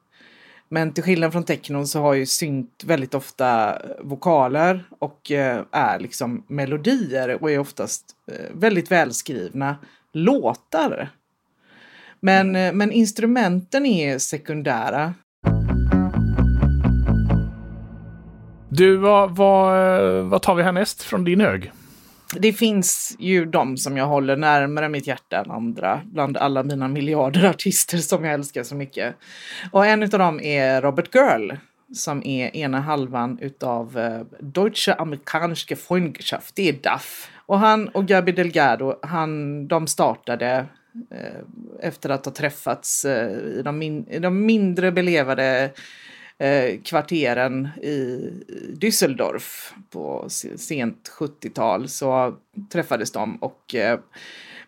Men 0.71 0.93
till 0.93 1.03
skillnad 1.03 1.31
från 1.31 1.43
technon 1.43 1.87
så 1.87 2.01
har 2.01 2.13
ju 2.13 2.25
synt 2.25 2.83
väldigt 2.85 3.13
ofta 3.13 3.81
vokaler 3.99 4.83
och 4.99 5.31
eh, 5.31 5.61
är 5.71 5.99
liksom 5.99 6.43
melodier 6.47 7.43
och 7.43 7.51
är 7.51 7.59
oftast 7.59 8.05
eh, 8.31 8.45
väldigt 8.53 8.91
välskrivna 8.91 9.75
låtar. 10.13 11.09
Men, 12.19 12.55
eh, 12.55 12.73
men 12.73 12.91
instrumenten 12.91 13.85
är 13.85 14.17
sekundära. 14.17 15.13
Du, 18.69 18.97
vad, 18.97 19.35
vad, 19.35 20.25
vad 20.25 20.41
tar 20.41 20.55
vi 20.55 20.63
härnäst 20.63 21.03
från 21.03 21.23
din 21.23 21.41
hög? 21.41 21.71
Det 22.33 22.53
finns 22.53 23.15
ju 23.19 23.45
de 23.45 23.77
som 23.77 23.97
jag 23.97 24.05
håller 24.05 24.35
närmare 24.35 24.89
mitt 24.89 25.07
hjärta 25.07 25.37
än 25.37 25.51
andra, 25.51 26.01
bland 26.05 26.37
alla 26.37 26.63
mina 26.63 26.87
miljarder 26.87 27.49
artister 27.49 27.97
som 27.97 28.25
jag 28.25 28.33
älskar 28.33 28.63
så 28.63 28.75
mycket. 28.75 29.15
Och 29.71 29.85
en 29.85 30.03
av 30.03 30.09
dem 30.09 30.39
är 30.39 30.81
Robert 30.81 31.15
Girl, 31.15 31.51
som 31.93 32.23
är 32.25 32.55
ena 32.55 32.79
halvan 32.79 33.39
utav 33.41 33.97
eh, 33.97 34.21
Deutsche 34.39 34.93
Amerikanische 34.93 35.75
Freundschaft, 35.75 36.55
det 36.55 36.69
är 36.69 36.73
DAF. 36.73 37.31
Och 37.45 37.59
han 37.59 37.87
och 37.87 38.05
Gabi 38.05 38.31
Delgado, 38.31 38.99
han, 39.01 39.67
de 39.67 39.87
startade 39.87 40.65
eh, 41.11 41.41
efter 41.79 42.09
att 42.09 42.25
ha 42.25 42.33
träffats 42.33 43.05
eh, 43.05 43.31
i, 43.31 43.61
de 43.65 43.77
min, 43.79 44.07
i 44.07 44.19
de 44.19 44.45
mindre 44.45 44.91
belevade 44.91 45.71
eh, 46.39 46.81
kvarteren 46.83 47.67
i 47.81 48.29
Düsseldorf 48.73 49.73
på 49.89 50.25
sent 50.55 51.11
70-tal 51.19 51.89
så 51.89 52.35
träffades 52.71 53.11
de 53.11 53.35
och 53.35 53.75
eh, 53.75 53.99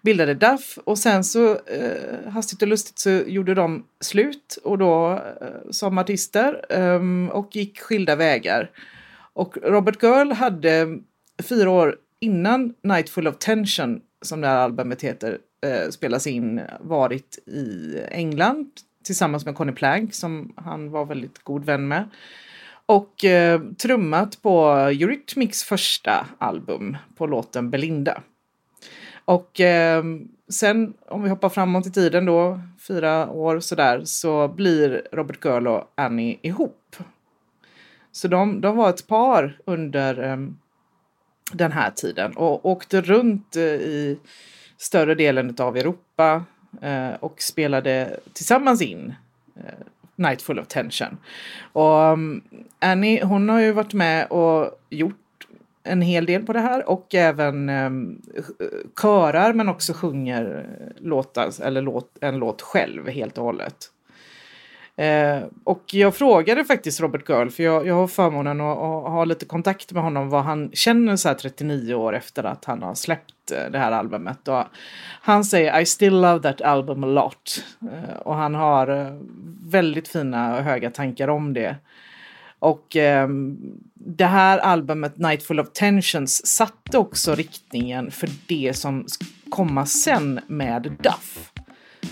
bildade 0.01 0.33
DAF 0.33 0.77
och 0.83 0.97
sen 0.97 1.23
så 1.23 1.51
eh, 1.53 2.29
hastigt 2.29 2.61
och 2.61 2.67
lustigt 2.67 2.99
så 2.99 3.09
gjorde 3.09 3.53
de 3.53 3.85
slut 3.99 4.57
och 4.63 4.77
då 4.77 5.11
eh, 5.41 5.71
som 5.71 5.97
artister 5.97 6.65
ehm, 6.69 7.29
och 7.29 7.55
gick 7.55 7.79
skilda 7.79 8.15
vägar. 8.15 8.71
Och 9.33 9.57
Robert 9.63 10.03
Girl 10.03 10.31
hade 10.31 10.99
fyra 11.43 11.69
år 11.69 11.95
innan 12.19 12.73
Night 12.83 13.09
Full 13.09 13.27
of 13.27 13.37
Tension 13.37 14.01
som 14.21 14.41
det 14.41 14.47
här 14.47 14.57
albumet 14.57 15.01
heter 15.01 15.37
eh, 15.65 15.89
spelas 15.89 16.27
in 16.27 16.61
varit 16.79 17.37
i 17.47 17.97
England 18.11 18.67
tillsammans 19.03 19.45
med 19.45 19.55
Conny 19.55 19.71
Plank 19.71 20.13
som 20.13 20.53
han 20.55 20.91
var 20.91 21.05
väldigt 21.05 21.43
god 21.43 21.65
vän 21.65 21.87
med. 21.87 22.09
Och 22.85 23.25
eh, 23.25 23.61
trummat 23.61 24.41
på 24.41 24.69
Eurythmics 24.69 25.63
första 25.63 26.27
album 26.37 26.97
på 27.15 27.25
låten 27.25 27.69
Belinda. 27.69 28.21
Och 29.25 29.59
eh, 29.59 30.03
sen 30.49 30.93
om 31.07 31.23
vi 31.23 31.29
hoppar 31.29 31.49
framåt 31.49 31.87
i 31.87 31.91
tiden 31.91 32.25
då, 32.25 32.59
fyra 32.87 33.29
år 33.29 33.59
sådär, 33.59 34.01
så 34.05 34.47
blir 34.47 35.07
Robert 35.11 35.45
Girl 35.45 35.67
och 35.67 35.93
Annie 35.95 36.39
ihop. 36.41 36.95
Så 38.11 38.27
de, 38.27 38.61
de 38.61 38.77
var 38.77 38.89
ett 38.89 39.07
par 39.07 39.57
under 39.65 40.23
eh, 40.23 40.37
den 41.53 41.71
här 41.71 41.91
tiden 41.91 42.33
och 42.37 42.65
åkte 42.65 43.01
runt 43.01 43.55
eh, 43.55 43.63
i 43.63 44.19
större 44.77 45.15
delen 45.15 45.55
av 45.59 45.77
Europa 45.77 46.45
Eh, 46.81 47.13
och 47.19 47.41
spelade 47.41 48.19
tillsammans 48.33 48.81
in 48.81 49.13
eh, 49.55 49.73
Night 50.15 50.41
Full 50.41 50.59
of 50.59 50.67
Tension. 50.67 51.17
Och 51.73 52.11
um, 52.13 52.41
Annie, 52.79 53.23
hon 53.23 53.49
har 53.49 53.59
ju 53.59 53.71
varit 53.71 53.93
med 53.93 54.27
och 54.27 54.79
gjort 54.89 55.15
en 55.83 56.01
hel 56.01 56.25
del 56.25 56.45
på 56.45 56.53
det 56.53 56.59
här 56.59 56.89
och 56.89 57.15
även 57.15 57.69
um, 57.69 58.21
körar 59.01 59.53
men 59.53 59.69
också 59.69 59.93
sjunger 59.93 60.65
eh, 60.79 61.03
låtar, 61.03 61.61
eller 61.61 61.81
låt, 61.81 62.17
en 62.21 62.37
låt 62.37 62.61
själv 62.61 63.09
helt 63.09 63.37
och 63.37 63.43
hållet. 63.43 63.91
Eh, 65.01 65.43
och 65.63 65.83
jag 65.93 66.15
frågade 66.15 66.65
faktiskt 66.65 67.01
Robert 67.01 67.29
Girl, 67.29 67.49
för 67.49 67.63
jag, 67.63 67.87
jag 67.87 67.95
har 67.95 68.07
förmånen 68.07 68.61
att, 68.61 68.77
att, 68.77 69.11
ha 69.11 69.25
lite 69.25 69.45
kontakt 69.45 69.91
med 69.91 70.03
honom, 70.03 70.29
vad 70.29 70.43
han 70.43 70.71
känner 70.73 71.15
så 71.15 71.27
här 71.27 71.35
39 71.35 71.93
år 71.93 72.15
efter 72.15 72.43
att 72.43 72.65
han 72.65 72.81
har 72.81 72.95
släppt 72.95 73.51
eh, 73.51 73.71
det 73.71 73.79
här 73.79 73.91
albumet. 73.91 74.47
Och 74.47 74.63
han 75.21 75.43
säger 75.43 75.79
I 75.79 75.85
still 75.85 76.13
love 76.13 76.39
that 76.39 76.61
album 76.61 77.03
a 77.03 77.07
lot. 77.07 77.63
Eh, 77.81 78.17
och 78.17 78.35
han 78.35 78.55
har 78.55 78.87
eh, 78.87 79.17
väldigt 79.71 80.07
fina 80.07 80.57
och 80.57 80.63
höga 80.63 80.91
tankar 80.91 81.27
om 81.27 81.53
det. 81.53 81.75
Och 82.59 82.95
eh, 82.95 83.27
det 83.93 84.25
här 84.25 84.57
albumet 84.57 85.17
Night 85.17 85.43
Full 85.43 85.59
of 85.59 85.71
Tensions 85.73 86.47
satte 86.47 86.97
också 86.97 87.35
riktningen 87.35 88.11
för 88.11 88.29
det 88.47 88.73
som 88.77 89.05
komma 89.49 89.85
sen 89.85 90.39
med 90.47 90.97
Duff 90.99 91.50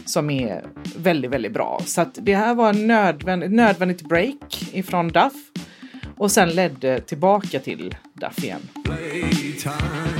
som 0.05 0.29
är 0.29 0.65
väldigt, 0.97 1.31
väldigt 1.31 1.53
bra. 1.53 1.81
Så 1.85 2.01
att 2.01 2.17
det 2.21 2.35
här 2.35 2.55
var 2.55 2.69
en 2.69 2.87
nödvändigt, 2.87 3.51
nödvändigt 3.51 4.01
break 4.01 4.73
ifrån 4.73 5.07
Duff 5.07 5.33
och 6.17 6.31
sen 6.31 6.49
ledde 6.49 6.99
tillbaka 6.99 7.59
till 7.59 7.95
Duff 8.13 8.43
igen. 8.43 8.61
Playtime. 8.85 10.18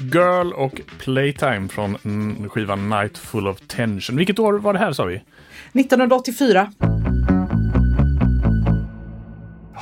Girl 0.00 0.52
och 0.52 0.80
Playtime 0.98 1.68
från 1.68 1.98
skivan 2.48 2.88
Night 2.88 3.18
Full 3.18 3.48
of 3.48 3.60
Tension. 3.60 4.16
Vilket 4.16 4.38
år 4.38 4.52
var 4.52 4.72
det 4.72 4.78
här 4.78 4.92
sa 4.92 5.04
vi? 5.04 5.14
1984. 5.72 6.72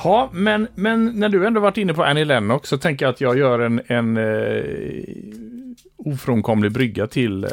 Ja, 0.03 0.29
men, 0.33 0.67
men 0.75 1.05
när 1.05 1.29
du 1.29 1.47
ändå 1.47 1.61
varit 1.61 1.77
inne 1.77 1.93
på 1.93 2.03
Annie 2.03 2.25
Lennox 2.25 2.69
så 2.69 2.77
tänker 2.77 3.05
jag 3.05 3.13
att 3.13 3.21
jag 3.21 3.37
gör 3.37 3.59
en, 3.59 3.81
en 3.87 4.17
eh, 4.17 4.63
ofrånkomlig 5.97 6.71
brygga 6.71 7.07
till 7.07 7.43
eh, 7.43 7.49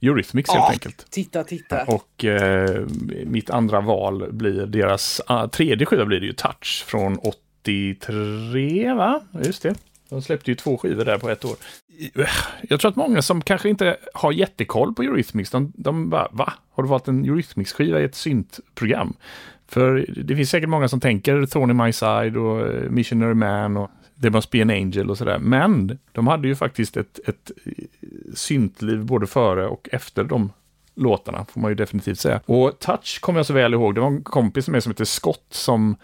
Eurythmics 0.00 0.50
helt 0.50 0.70
enkelt. 0.70 1.10
Titta, 1.10 1.44
titta. 1.44 1.84
Och 1.84 2.24
eh, 2.24 2.86
mitt 3.26 3.50
andra 3.50 3.80
val 3.80 4.32
blir 4.32 4.66
deras 4.66 5.20
ah, 5.26 5.48
tredje 5.48 5.86
skiva 5.86 6.04
blir 6.04 6.20
det 6.20 6.26
ju 6.26 6.32
Touch 6.32 6.84
från 6.86 7.18
83, 7.18 8.92
va? 8.92 9.20
Just 9.44 9.62
det. 9.62 9.74
De 10.08 10.22
släppte 10.22 10.50
ju 10.50 10.54
två 10.54 10.78
skivor 10.78 11.04
där 11.04 11.18
på 11.18 11.28
ett 11.30 11.44
år. 11.44 11.56
Jag 12.68 12.80
tror 12.80 12.90
att 12.90 12.96
många 12.96 13.22
som 13.22 13.40
kanske 13.40 13.68
inte 13.68 13.96
har 14.14 14.32
jättekoll 14.32 14.94
på 14.94 15.02
Eurythmics, 15.02 15.50
de, 15.50 15.72
de 15.76 16.10
bara, 16.10 16.28
va? 16.32 16.52
Har 16.70 16.82
du 16.82 16.88
valt 16.88 17.08
en 17.08 17.24
Eurythmics-skiva 17.24 18.00
i 18.00 18.04
ett 18.04 18.14
syntprogram? 18.14 19.14
För 19.68 20.06
det 20.08 20.36
finns 20.36 20.50
säkert 20.50 20.68
många 20.68 20.88
som 20.88 21.00
tänker 21.00 21.46
Thorn 21.46 21.70
in 21.70 21.76
My 21.76 21.92
Side 21.92 22.36
och 22.36 22.66
eh, 22.66 22.90
Missionary 22.90 23.34
Man 23.34 23.76
och 23.76 23.90
There 24.20 24.30
Must 24.30 24.50
Be 24.50 24.62
an 24.62 24.70
Angel 24.70 25.10
och 25.10 25.18
sådär. 25.18 25.38
Men 25.38 25.98
de 26.12 26.26
hade 26.26 26.48
ju 26.48 26.54
faktiskt 26.54 26.96
ett, 26.96 27.20
ett 27.28 27.50
eh, 27.64 27.72
syntliv 28.34 29.04
både 29.04 29.26
före 29.26 29.66
och 29.66 29.88
efter 29.92 30.24
de 30.24 30.52
låtarna, 30.94 31.46
får 31.52 31.60
man 31.60 31.70
ju 31.70 31.74
definitivt 31.74 32.18
säga. 32.18 32.40
Och 32.46 32.78
Touch 32.78 33.20
kommer 33.20 33.38
jag 33.38 33.46
så 33.46 33.52
väl 33.52 33.74
ihåg. 33.74 33.94
Det 33.94 34.00
var 34.00 34.08
en 34.08 34.22
kompis 34.22 34.68
med 34.68 34.82
som 34.82 34.92
heter 34.92 35.04
Scott 35.04 35.46
som 35.50 35.96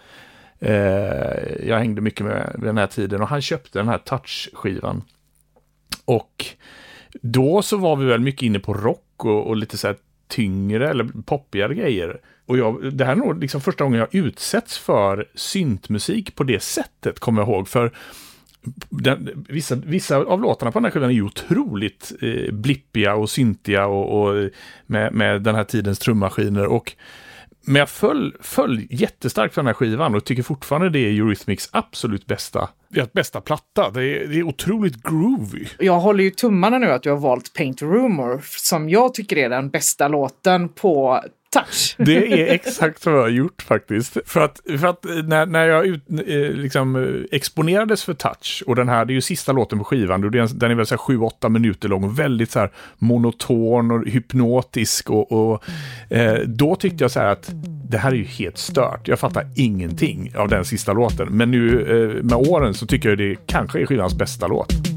eh, 0.59 1.67
jag 1.67 1.77
hängde 1.77 2.01
mycket 2.01 2.25
med 2.25 2.51
vid 2.55 2.69
den 2.69 2.77
här 2.77 2.87
tiden 2.87 3.21
och 3.21 3.27
han 3.27 3.41
köpte 3.41 3.79
den 3.79 3.87
här 3.87 3.97
Touch-skivan. 3.97 5.01
Och 6.05 6.45
då 7.21 7.61
så 7.61 7.77
var 7.77 7.95
vi 7.95 8.05
väl 8.05 8.19
mycket 8.19 8.41
inne 8.41 8.59
på 8.59 8.73
rock 8.73 9.25
och, 9.25 9.47
och 9.47 9.55
lite 9.55 9.77
så 9.77 9.87
här 9.87 9.97
tyngre 10.27 10.89
eller 10.89 11.09
poppigare 11.25 11.75
grejer. 11.75 12.19
Och 12.45 12.57
jag, 12.57 12.93
det 12.93 13.05
här 13.05 13.11
är 13.11 13.15
nog 13.15 13.41
liksom 13.41 13.61
första 13.61 13.83
gången 13.83 13.99
jag 13.99 14.15
utsätts 14.15 14.77
för 14.77 15.27
syntmusik 15.35 16.35
på 16.35 16.43
det 16.43 16.63
sättet, 16.63 17.19
kommer 17.19 17.41
jag 17.41 17.49
ihåg. 17.49 17.67
För 17.67 17.91
den, 18.89 19.45
vissa, 19.49 19.75
vissa 19.75 20.17
av 20.17 20.41
låtarna 20.41 20.71
på 20.71 20.79
den 20.79 20.85
här 20.85 20.91
skivan 20.91 21.09
är 21.09 21.13
ju 21.13 21.23
otroligt 21.23 22.11
eh, 22.21 22.53
blippiga 22.53 23.15
och 23.15 23.29
syntiga 23.29 23.85
och, 23.85 24.21
och 24.21 24.49
med, 24.85 25.13
med, 25.13 25.41
den 25.41 25.55
här 25.55 25.63
tidens 25.63 25.99
trummaskiner. 25.99 26.65
Och, 26.65 26.95
men 27.65 27.75
jag 27.75 27.89
föll, 27.89 28.35
föll 28.41 28.87
jättestarkt 28.89 29.53
för 29.53 29.61
den 29.61 29.67
här 29.67 29.73
skivan 29.73 30.15
och 30.15 30.25
tycker 30.25 30.43
fortfarande 30.43 30.89
det 30.89 30.99
är 30.99 31.09
Eurythmics 31.09 31.69
absolut 31.71 32.25
bästa, 32.25 32.69
bästa 33.13 33.41
platta. 33.41 33.89
Det 33.89 34.03
är, 34.03 34.27
det 34.27 34.39
är 34.39 34.43
otroligt 34.43 35.03
groovy. 35.03 35.65
Jag 35.79 35.99
håller 35.99 36.23
ju 36.23 36.31
tummarna 36.31 36.77
nu 36.77 36.91
att 36.91 37.03
du 37.03 37.09
har 37.09 37.17
valt 37.17 37.53
Paint 37.53 37.81
Rumor 37.81 38.41
som 38.45 38.89
jag 38.89 39.13
tycker 39.13 39.37
är 39.37 39.49
den 39.49 39.69
bästa 39.69 40.07
låten 40.07 40.69
på 40.69 41.21
touch. 41.55 41.95
Det 41.97 42.41
är 42.41 42.53
exakt 42.53 43.05
vad 43.05 43.15
jag 43.15 43.21
har 43.21 43.29
gjort 43.29 43.61
faktiskt. 43.61 44.17
För 44.25 44.41
att, 44.41 44.61
för 44.79 44.87
att 44.87 45.05
eh, 45.05 45.15
när, 45.15 45.45
när 45.45 45.67
jag 45.67 45.85
ut, 45.85 46.01
eh, 46.27 46.35
liksom, 46.37 46.95
eh, 46.95 47.35
exponerades 47.37 48.03
för 48.03 48.13
touch, 48.13 48.63
och 48.67 48.75
den 48.75 48.89
här, 48.89 49.05
det 49.05 49.13
är 49.13 49.15
ju 49.15 49.21
sista 49.21 49.51
låten 49.51 49.79
på 49.79 49.85
skivan, 49.85 50.21
den 50.21 50.71
är 50.71 50.75
väl 50.75 50.85
7-8 50.85 51.49
minuter 51.49 51.89
lång, 51.89 52.15
väldigt 52.15 52.51
så 52.51 52.59
här 52.59 52.71
monoton 52.97 53.91
och 53.91 54.07
hypnotisk. 54.07 55.09
Och, 55.09 55.31
och 55.31 55.63
eh, 56.09 56.39
då 56.45 56.75
tyckte 56.75 57.03
jag 57.03 57.11
så 57.11 57.19
här 57.19 57.27
att 57.27 57.51
det 57.89 57.97
här 57.97 58.11
är 58.11 58.15
ju 58.15 58.23
helt 58.23 58.57
stört. 58.57 59.07
Jag 59.07 59.19
fattar 59.19 59.47
ingenting 59.55 60.33
av 60.37 60.49
den 60.49 60.65
sista 60.65 60.93
låten. 60.93 61.27
Men 61.31 61.51
nu 61.51 61.81
eh, 61.81 62.23
med 62.23 62.49
åren 62.49 62.73
så 62.73 62.85
tycker 62.85 63.09
jag 63.09 63.17
det 63.17 63.35
kanske 63.45 63.81
är 63.81 63.85
skivans 63.85 64.15
bästa 64.15 64.47
låt. 64.47 64.94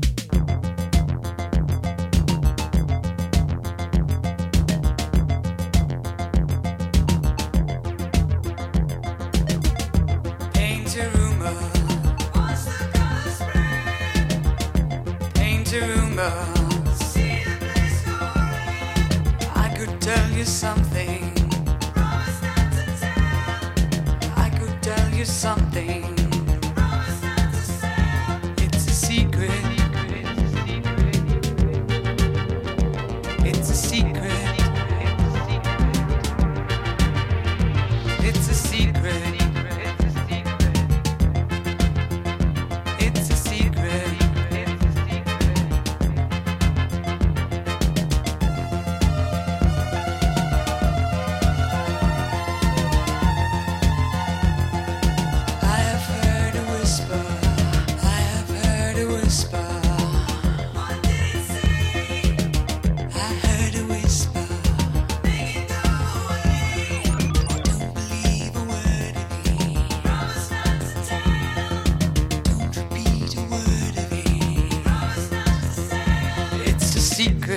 Paint 77.18 77.48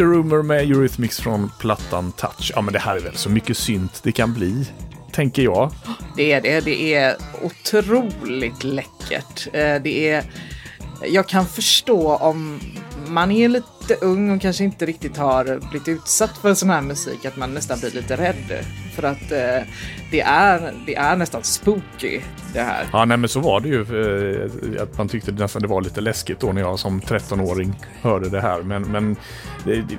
a 0.00 0.04
Rumor 0.04 0.42
med 0.42 0.70
Eurythmics 0.70 1.20
från 1.20 1.50
plattan 1.60 2.12
Touch. 2.12 2.52
Ja, 2.54 2.60
men 2.60 2.72
det 2.72 2.78
här 2.78 2.96
är 2.96 3.00
väl 3.00 3.16
så 3.16 3.30
mycket 3.30 3.56
synt 3.56 4.00
det 4.02 4.12
kan 4.12 4.34
bli, 4.34 4.66
tänker 5.12 5.42
jag. 5.42 5.70
Det 6.16 6.32
är 6.32 6.40
det. 6.40 6.60
Det 6.60 6.94
är 6.94 7.16
otroligt 7.42 8.64
läckert 8.64 8.95
vackert. 9.06 9.46
Eh, 9.52 9.82
det 9.82 10.08
är... 10.08 10.24
Jag 11.04 11.28
kan 11.28 11.46
förstå 11.46 12.16
om 12.16 12.60
man 13.06 13.30
är 13.30 13.48
lite 13.48 13.94
ung 14.00 14.30
och 14.30 14.40
kanske 14.40 14.64
inte 14.64 14.86
riktigt 14.86 15.16
har 15.16 15.70
blivit 15.70 15.88
utsatt 15.88 16.38
för 16.38 16.54
sån 16.54 16.70
här 16.70 16.80
musik, 16.80 17.24
att 17.24 17.36
man 17.36 17.54
nästan 17.54 17.78
blir 17.78 17.90
lite 17.90 18.16
rädd. 18.16 18.64
För 18.96 19.02
att 19.02 19.32
eh, 19.32 19.68
det, 20.10 20.20
är, 20.20 20.72
det 20.86 20.94
är 20.94 21.16
nästan 21.16 21.42
spooky 21.42 22.20
det 22.52 22.62
här. 22.62 22.86
Ja, 22.92 23.04
nej 23.04 23.16
men 23.16 23.28
så 23.28 23.40
var 23.40 23.60
det 23.60 23.68
ju. 23.68 23.80
Eh, 23.80 24.82
att 24.82 24.98
man 24.98 25.08
tyckte 25.08 25.32
nästan 25.32 25.62
det 25.62 25.68
var 25.68 25.80
lite 25.80 26.00
läskigt 26.00 26.40
då 26.40 26.52
när 26.52 26.60
jag 26.60 26.78
som 26.78 27.00
13-åring 27.00 27.74
hörde 28.02 28.28
det 28.28 28.40
här. 28.40 28.62
Men, 28.62 28.82
men 28.82 29.16
det, 29.64 29.74
det, 29.74 29.96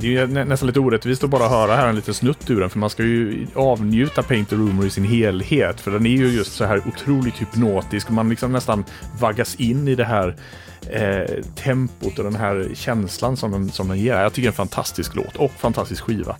det 0.00 0.06
är 0.06 0.10
ju 0.10 0.26
nästan 0.26 0.66
lite 0.66 0.80
orättvist 0.80 1.24
att 1.24 1.30
bara 1.30 1.48
höra 1.48 1.76
här 1.76 1.88
en 1.88 1.96
liten 1.96 2.14
snutt 2.14 2.50
ur 2.50 2.60
den. 2.60 2.70
För 2.70 2.78
man 2.78 2.90
ska 2.90 3.02
ju 3.02 3.46
avnjuta 3.54 4.22
Paint 4.22 4.48
the 4.48 4.56
Rumor 4.56 4.86
i 4.86 4.90
sin 4.90 5.04
helhet. 5.04 5.80
För 5.80 5.90
den 5.90 6.06
är 6.06 6.10
ju 6.10 6.28
just 6.28 6.52
så 6.52 6.64
här 6.64 6.82
otroligt 6.88 7.40
hypnotisk. 7.40 8.10
Man 8.10 8.28
liksom 8.28 8.52
nästan 8.52 8.84
vaggas 9.20 9.54
in 9.54 9.88
i 9.88 9.94
det 9.94 10.04
här 10.04 10.36
eh, 10.90 11.44
tempot 11.54 12.18
och 12.18 12.24
den 12.24 12.36
här 12.36 12.68
känslan 12.74 13.36
som 13.36 13.52
den, 13.52 13.70
som 13.70 13.88
den 13.88 13.98
ger. 13.98 14.20
Jag 14.20 14.32
tycker 14.32 14.42
det 14.42 14.48
är 14.48 14.62
en 14.62 14.68
fantastisk 14.68 15.14
låt 15.14 15.36
och 15.36 15.52
fantastisk 15.52 16.04
skiva. 16.04 16.36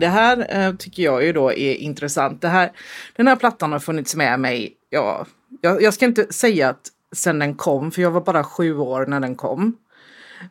Det 0.00 0.08
här 0.08 0.46
eh, 0.48 0.74
tycker 0.74 1.02
jag 1.02 1.24
ju 1.24 1.32
då 1.32 1.52
är 1.52 1.74
intressant. 1.74 2.40
Det 2.40 2.48
här, 2.48 2.72
den 3.16 3.28
här 3.28 3.36
plattan 3.36 3.72
har 3.72 3.78
funnits 3.78 4.16
med 4.16 4.40
mig, 4.40 4.76
ja, 4.90 5.26
jag, 5.60 5.82
jag 5.82 5.94
ska 5.94 6.04
inte 6.04 6.32
säga 6.32 6.68
att 6.68 6.88
sen 7.12 7.38
den 7.38 7.54
kom, 7.54 7.90
för 7.90 8.02
jag 8.02 8.10
var 8.10 8.20
bara 8.20 8.44
sju 8.44 8.76
år 8.76 9.06
när 9.06 9.20
den 9.20 9.34
kom. 9.34 9.76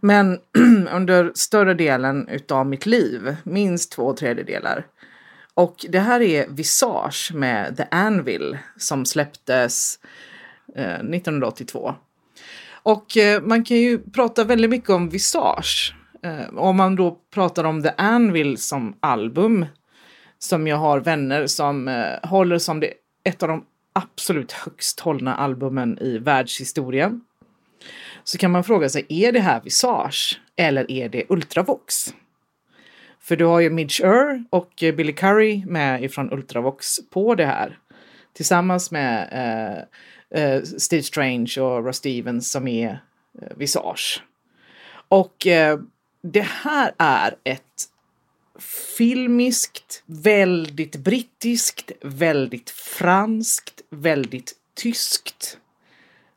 Men 0.02 0.40
under 0.92 1.32
större 1.36 1.74
delen 1.74 2.28
utav 2.28 2.66
mitt 2.66 2.86
liv, 2.86 3.36
minst 3.44 3.92
två 3.92 4.14
tredjedelar. 4.14 4.86
Och 5.54 5.86
det 5.90 6.00
här 6.00 6.22
är 6.22 6.48
Visage 6.48 7.32
med 7.34 7.78
The 7.78 7.84
Anvil 7.92 8.58
som 8.78 9.06
släpptes 9.06 10.00
eh, 10.76 10.94
1982. 10.94 11.96
Och 12.84 13.18
eh, 13.18 13.42
man 13.42 13.64
kan 13.64 13.78
ju 13.78 14.00
prata 14.00 14.44
väldigt 14.44 14.70
mycket 14.70 14.90
om 14.90 15.10
Visage. 15.10 15.96
Eh, 16.24 16.58
om 16.58 16.78
man 16.78 16.96
då 16.96 17.18
pratar 17.34 17.64
om 17.64 17.84
The 17.84 17.92
Anvil 17.98 18.58
som 18.58 18.96
album 19.00 19.66
som 20.40 20.68
jag 20.68 20.78
har 20.78 21.00
vänner 21.00 21.48
som 21.48 21.88
eh, 21.88 22.30
håller 22.30 22.58
som 22.58 22.80
det 22.80 22.94
ett 23.24 23.44
av 23.44 23.50
de 23.50 23.66
absolut 23.94 24.52
högst 24.52 25.00
hållna 25.00 25.36
albumen 25.36 26.00
i 26.02 26.18
världshistorien. 26.18 27.22
Så 28.24 28.38
kan 28.38 28.52
man 28.52 28.64
fråga 28.64 28.90
sig, 28.90 29.06
är 29.10 29.32
det 29.32 29.40
här 29.40 29.62
Visage 29.62 30.42
eller 30.56 30.92
är 30.92 31.10
det 31.10 31.24
Ultravox? 31.30 32.14
För 33.20 33.36
du 33.36 33.46
har 33.46 33.60
ju 33.60 33.70
Midge 33.70 34.02
Ure 34.04 34.44
och 34.50 34.72
Billy 34.80 35.14
Curry 35.14 35.66
med 35.66 36.04
ifrån 36.04 36.34
Ultravox 36.34 37.10
på 37.10 37.36
det 37.36 37.46
här. 37.46 37.80
Tillsammans 38.34 38.92
med 38.92 39.30
eh, 40.32 40.44
eh, 40.44 40.64
Steve 40.64 41.04
Strange 41.04 41.56
och 41.60 41.86
Ross 41.86 41.98
Stevens 41.98 42.52
som 42.52 42.68
är 42.68 43.04
eh, 43.42 43.58
Visage. 43.58 44.24
Och 45.10 45.48
eh, 45.48 45.80
det 46.22 46.46
här 46.46 46.92
är 46.98 47.36
ett 47.44 47.90
filmiskt, 48.98 50.04
väldigt 50.06 50.96
brittiskt, 50.96 51.92
väldigt 52.02 52.70
franskt, 52.70 53.82
väldigt 53.90 54.54
tyskt 54.74 55.58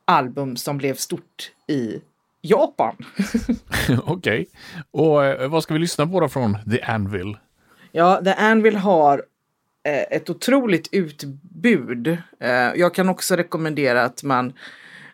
album 0.04 0.56
som 0.56 0.78
blev 0.78 0.94
stort 0.94 1.52
i 1.66 2.00
Japan. 2.40 2.96
Okej. 4.04 4.06
Okay. 4.06 4.46
Och 4.90 5.24
eh, 5.24 5.48
vad 5.48 5.62
ska 5.62 5.74
vi 5.74 5.80
lyssna 5.80 6.06
på 6.06 6.20
då 6.20 6.28
från 6.28 6.58
The 6.70 6.82
Anvil? 6.82 7.36
Ja, 7.92 8.20
The 8.24 8.32
Anvil 8.32 8.76
har 8.76 9.22
eh, 9.84 10.16
ett 10.16 10.30
otroligt 10.30 10.88
utbud. 10.92 12.08
Eh, 12.40 12.50
jag 12.52 12.94
kan 12.94 13.08
också 13.08 13.36
rekommendera 13.36 14.04
att 14.04 14.22
man, 14.22 14.52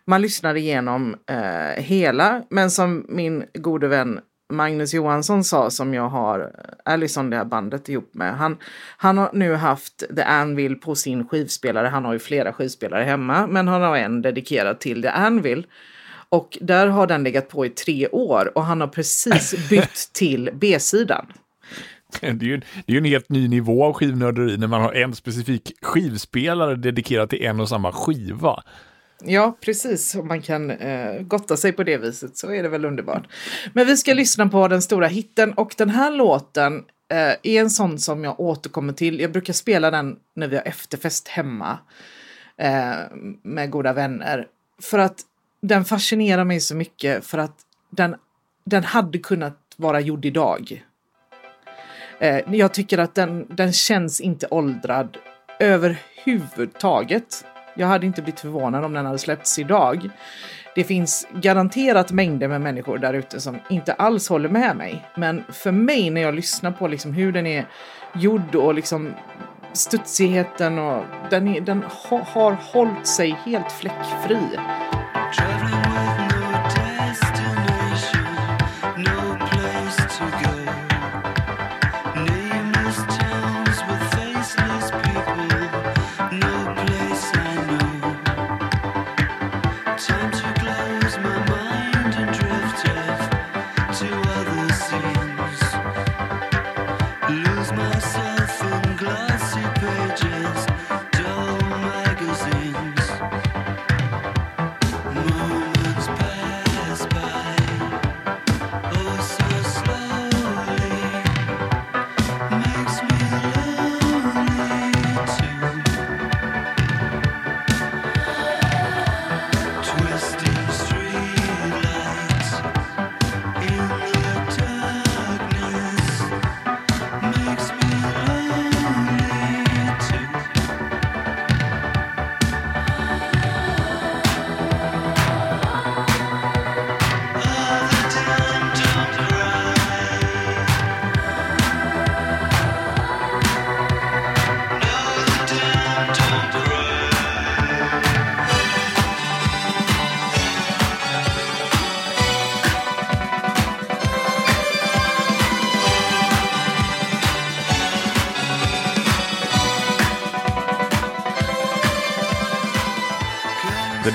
man 0.05 0.21
lyssnar 0.21 0.55
igenom 0.55 1.15
hela. 1.75 2.43
Men 2.49 2.71
som 2.71 3.05
min 3.09 3.45
gode 3.53 3.87
vän 3.87 4.19
Magnus 4.49 4.93
Johansson 4.93 5.43
sa 5.43 5.69
som 5.69 5.93
jag 5.93 6.09
har 6.09 6.51
Allison 6.85 7.29
det 7.29 7.37
här 7.37 7.45
bandet 7.45 7.89
ihop 7.89 8.13
med. 8.13 8.37
Han, 8.37 8.57
han 8.97 9.17
har 9.17 9.29
nu 9.33 9.53
haft 9.53 10.03
The 10.15 10.21
Anvil 10.21 10.75
på 10.75 10.95
sin 10.95 11.27
skivspelare. 11.27 11.87
Han 11.87 12.05
har 12.05 12.13
ju 12.13 12.19
flera 12.19 12.53
skivspelare 12.53 13.03
hemma 13.03 13.47
men 13.47 13.67
han 13.67 13.81
har 13.81 13.97
en 13.97 14.21
dedikerad 14.21 14.79
till 14.79 15.01
The 15.01 15.07
Anvil. 15.07 15.67
Och 16.29 16.57
där 16.61 16.87
har 16.87 17.07
den 17.07 17.23
legat 17.23 17.49
på 17.49 17.65
i 17.65 17.69
tre 17.69 18.07
år 18.07 18.51
och 18.55 18.65
han 18.65 18.81
har 18.81 18.87
precis 18.87 19.69
bytt 19.69 20.09
till 20.13 20.49
B-sidan. 20.53 21.25
Det 22.21 22.27
är, 22.27 22.43
ju, 22.43 22.57
det 22.57 22.65
är 22.87 22.91
ju 22.91 22.97
en 22.97 23.05
helt 23.05 23.29
ny 23.29 23.47
nivå 23.47 23.85
av 23.85 23.93
skivnörderi 23.93 24.57
när 24.57 24.67
man 24.67 24.81
har 24.81 24.93
en 24.93 25.15
specifik 25.15 25.71
skivspelare 25.81 26.75
dedikerad 26.75 27.29
till 27.29 27.43
en 27.43 27.59
och 27.59 27.69
samma 27.69 27.91
skiva. 27.91 28.63
Ja, 29.23 29.57
precis. 29.61 30.15
Om 30.15 30.27
man 30.27 30.41
kan 30.41 30.71
eh, 30.71 31.21
gotta 31.21 31.57
sig 31.57 31.71
på 31.71 31.83
det 31.83 31.97
viset 31.97 32.37
så 32.37 32.53
är 32.53 32.63
det 32.63 32.69
väl 32.69 32.85
underbart. 32.85 33.27
Men 33.73 33.87
vi 33.87 33.97
ska 33.97 34.13
lyssna 34.13 34.49
på 34.49 34.67
den 34.67 34.81
stora 34.81 35.07
hitten 35.07 35.53
och 35.53 35.75
den 35.77 35.89
här 35.89 36.11
låten 36.11 36.85
eh, 37.11 37.17
är 37.43 37.59
en 37.61 37.69
sån 37.69 37.99
som 37.99 38.23
jag 38.23 38.39
återkommer 38.39 38.93
till. 38.93 39.19
Jag 39.19 39.31
brukar 39.31 39.53
spela 39.53 39.91
den 39.91 40.15
när 40.35 40.47
vi 40.47 40.55
har 40.55 40.63
efterfest 40.63 41.27
hemma 41.27 41.77
eh, 42.57 42.93
med 43.43 43.71
goda 43.71 43.93
vänner. 43.93 44.47
För 44.81 44.99
att 44.99 45.21
den 45.61 45.85
fascinerar 45.85 46.43
mig 46.43 46.59
så 46.59 46.75
mycket 46.75 47.25
för 47.25 47.37
att 47.37 47.57
den, 47.89 48.15
den 48.65 48.83
hade 48.83 49.17
kunnat 49.17 49.57
vara 49.77 49.99
gjord 49.99 50.25
idag. 50.25 50.85
Eh, 52.19 52.55
jag 52.55 52.73
tycker 52.73 52.97
att 52.97 53.15
den, 53.15 53.47
den 53.49 53.73
känns 53.73 54.21
inte 54.21 54.47
åldrad 54.51 55.17
överhuvudtaget. 55.59 57.45
Jag 57.79 57.87
hade 57.87 58.05
inte 58.05 58.21
blivit 58.21 58.39
förvånad 58.39 58.85
om 58.85 58.93
den 58.93 59.05
hade 59.05 59.17
släppts 59.17 59.59
idag. 59.59 60.09
Det 60.75 60.83
finns 60.83 61.27
garanterat 61.33 62.11
mängder 62.11 62.47
med 62.47 62.61
människor 62.61 62.97
där 62.97 63.13
ute 63.13 63.41
som 63.41 63.59
inte 63.69 63.93
alls 63.93 64.29
håller 64.29 64.49
med 64.49 64.77
mig. 64.77 65.05
Men 65.15 65.43
för 65.49 65.71
mig 65.71 66.09
när 66.09 66.21
jag 66.21 66.33
lyssnar 66.33 66.71
på 66.71 66.87
liksom 66.87 67.13
hur 67.13 67.31
den 67.31 67.47
är 67.47 67.65
gjord 68.15 68.55
och 68.55 68.73
liksom 68.73 69.13
studsigheten 69.73 70.79
och 70.79 71.03
den, 71.29 71.47
är, 71.47 71.61
den 71.61 71.83
ha, 71.83 72.21
har 72.23 72.51
hållit 72.51 73.07
sig 73.07 73.29
helt 73.45 73.71
fläckfri. 73.71 74.39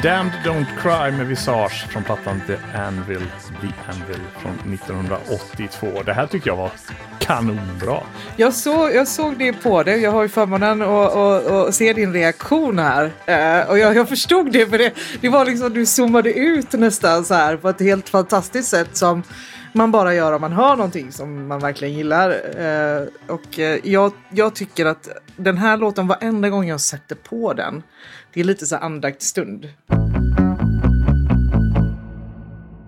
Damned 0.04 0.32
Don't 0.44 0.66
Cry 0.82 1.16
med 1.18 1.26
Visage 1.26 1.86
från 1.88 2.04
plattan 2.04 2.40
The 2.46 2.78
Anvil, 2.78 3.22
The 3.60 3.68
Anvil 3.92 4.20
från 4.42 4.72
1982. 4.72 6.02
Det 6.06 6.12
här 6.12 6.26
tycker 6.26 6.50
jag 6.50 6.56
var 6.56 6.70
kanonbra. 7.18 8.00
Jag, 8.36 8.54
såg, 8.54 8.94
jag 8.94 9.08
såg 9.08 9.38
det 9.38 9.52
på 9.52 9.82
dig. 9.82 10.00
Jag 10.00 10.10
har 10.10 10.22
ju 10.22 10.28
förmånen 10.28 10.82
att 10.82 11.74
se 11.74 11.92
din 11.92 12.12
reaktion 12.12 12.78
här. 12.78 13.04
Uh, 13.04 13.70
och 13.70 13.78
jag, 13.78 13.96
jag, 13.96 14.08
förstod 14.08 14.52
det 14.52 14.66
för 14.66 14.78
det, 14.78 14.92
det 15.20 15.28
var 15.28 15.44
liksom 15.44 15.72
du 15.72 15.86
zoomade 15.86 16.32
ut 16.32 16.72
nästan 16.72 17.24
så 17.24 17.34
här 17.34 17.56
på 17.56 17.68
ett 17.68 17.80
helt 17.80 18.08
fantastiskt 18.08 18.68
sätt 18.68 18.96
som 18.96 19.22
man 19.74 19.90
bara 19.90 20.14
gör 20.14 20.32
om 20.32 20.40
man 20.40 20.52
hör 20.52 20.76
någonting 20.76 21.12
som 21.12 21.46
man 21.46 21.60
verkligen 21.60 21.94
gillar. 21.94 22.30
Eh, 22.30 23.06
och 23.28 23.58
eh, 23.58 23.78
jag, 23.84 24.12
jag 24.30 24.54
tycker 24.54 24.86
att 24.86 25.08
den 25.36 25.58
här 25.58 25.76
låten, 25.76 26.06
varenda 26.06 26.50
gång 26.50 26.68
jag 26.68 26.80
sätter 26.80 27.14
på 27.14 27.52
den 27.52 27.82
det 28.32 28.40
är 28.40 28.44
lite 28.44 28.66
så 28.66 28.76
andaktsstund. 28.76 29.68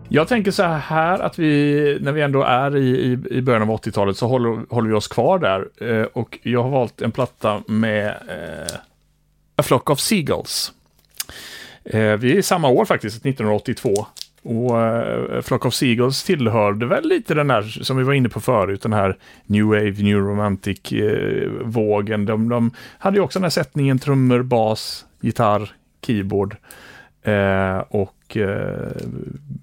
Jag 0.09 0.29
tänker 0.29 0.51
så 0.51 0.63
här 0.63 1.19
att 1.19 1.39
vi, 1.39 1.99
när 2.01 2.13
vi 2.13 2.23
ändå 2.23 2.43
är 2.43 2.77
i, 2.77 2.89
i, 2.89 3.19
i 3.31 3.43
början 3.43 3.63
av 3.63 3.69
80-talet 3.69 4.17
så 4.17 4.29
håller, 4.29 4.75
håller 4.75 4.89
vi 4.89 4.95
oss 4.95 5.09
kvar 5.09 5.39
där. 5.39 5.91
Eh, 5.91 6.07
och 6.07 6.39
jag 6.43 6.63
har 6.63 6.71
valt 6.71 7.03
en 7.03 7.13
platta 7.13 7.63
med 7.67 8.07
eh, 8.07 8.77
A 9.57 9.63
Flock 9.63 9.91
of 9.91 10.01
Seagulls. 10.01 10.73
Eh, 11.85 12.13
vi 12.13 12.33
är 12.33 12.37
i 12.37 12.43
samma 12.43 12.69
år 12.69 12.85
faktiskt, 12.85 13.17
1982. 13.17 14.07
Och 14.47 14.77
uh, 14.77 15.41
Flock 15.41 15.65
of 15.65 15.75
Seagulls 15.75 16.25
tillhörde 16.25 16.87
väl 16.87 17.09
lite 17.09 17.35
den 17.35 17.51
här, 17.51 17.63
som 17.63 17.97
vi 17.97 18.05
var 18.05 18.15
inne 18.15 18.29
på 18.29 18.41
förut, 18.41 18.83
den 18.83 18.93
här 18.93 19.17
New 19.47 19.65
Wave, 19.65 20.03
New 20.03 20.19
Romantic-vågen. 20.19 22.21
Eh, 22.21 22.23
uh, 22.25 22.27
de, 22.27 22.49
de, 22.49 22.71
hade 22.99 23.17
ju 23.17 23.23
också 23.23 23.39
den 23.39 23.45
här 23.45 23.51
sättningen 23.51 23.99
trummor, 23.99 24.43
bas, 24.43 25.07
gitarr, 25.21 25.71
keyboard. 26.07 26.57
Uh, 27.29 27.79
och 27.79 28.37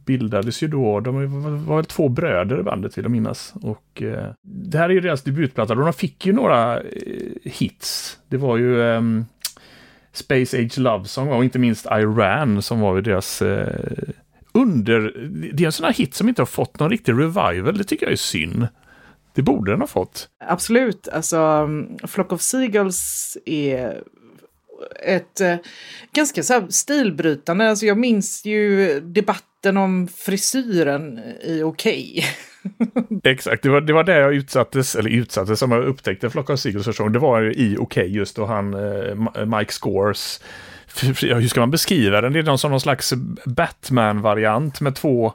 bildades 0.05 0.63
ju 0.63 0.67
då, 0.67 0.99
de 0.99 1.65
var 1.65 1.75
väl 1.75 1.85
två 1.85 2.09
bröder 2.09 2.59
i 2.59 2.63
bandet 2.63 2.97
vill 2.97 3.05
jag 3.05 3.11
minnas. 3.11 3.53
Och 3.61 4.03
det 4.41 4.77
här 4.77 4.89
är 4.89 4.93
ju 4.93 4.99
deras 4.99 5.21
debutplatta, 5.21 5.75
de 5.75 5.93
fick 5.93 6.25
ju 6.25 6.33
några 6.33 6.79
hits. 7.43 8.17
Det 8.27 8.37
var 8.37 8.57
ju 8.57 8.79
um, 8.79 9.25
Space 10.11 10.57
Age 10.57 10.77
Love 10.77 11.05
Song 11.05 11.29
och 11.29 11.43
inte 11.43 11.59
minst 11.59 11.85
Iran 11.85 12.61
som 12.61 12.79
var 12.79 12.95
ju 12.95 13.01
deras 13.01 13.43
under... 14.53 15.01
Det 15.53 15.63
är 15.63 15.65
en 15.65 15.71
sån 15.71 15.85
här 15.85 15.93
hit 15.93 16.15
som 16.15 16.29
inte 16.29 16.41
har 16.41 16.47
fått 16.47 16.79
någon 16.79 16.89
riktig 16.89 17.11
revival. 17.11 17.77
Det 17.77 17.83
tycker 17.83 18.05
jag 18.05 18.13
är 18.13 18.17
synd. 18.17 18.67
Det 19.35 19.41
borde 19.41 19.71
den 19.71 19.79
ha 19.79 19.87
fått. 19.87 20.29
Absolut. 20.47 21.07
Alltså, 21.07 21.69
Flock 22.07 22.31
of 22.31 22.41
Seagulls 22.41 23.37
är 23.45 24.03
ett 25.05 25.41
eh, 25.41 25.55
ganska 26.13 26.43
så 26.43 26.53
här 26.53 26.65
stilbrytande. 26.69 27.69
Alltså, 27.69 27.85
jag 27.85 27.97
minns 27.97 28.45
ju 28.45 28.99
debatten 28.99 29.77
om 29.77 30.07
frisyren 30.07 31.19
i 31.43 31.63
Okej. 31.63 32.25
Exakt, 33.23 33.63
det 33.63 33.69
var, 33.69 33.81
det 33.81 33.93
var 33.93 34.03
där 34.03 34.21
jag 34.21 34.33
utsattes, 34.33 34.95
eller 34.95 35.09
utsattes, 35.09 35.59
som 35.59 35.71
jag 35.71 35.83
upptäckte 35.83 36.29
Flock 36.29 36.49
of 36.49 36.59
Seagulls 36.59 36.85
första. 36.85 37.09
Det 37.09 37.19
var 37.19 37.57
i 37.57 37.77
Okej 37.79 38.15
just 38.15 38.35
då 38.35 38.45
han, 38.45 38.73
eh, 38.73 39.15
Mike 39.45 39.71
Scores, 39.71 40.41
hur 41.01 41.47
ska 41.47 41.60
man 41.60 41.71
beskriva 41.71 42.21
den? 42.21 42.34
Det 42.34 42.39
är 42.39 42.43
någon, 42.43 42.58
som 42.58 42.71
någon 42.71 42.82
slags 42.82 43.13
Batman-variant 43.45 44.82
med 44.82 44.95
två 44.95 45.34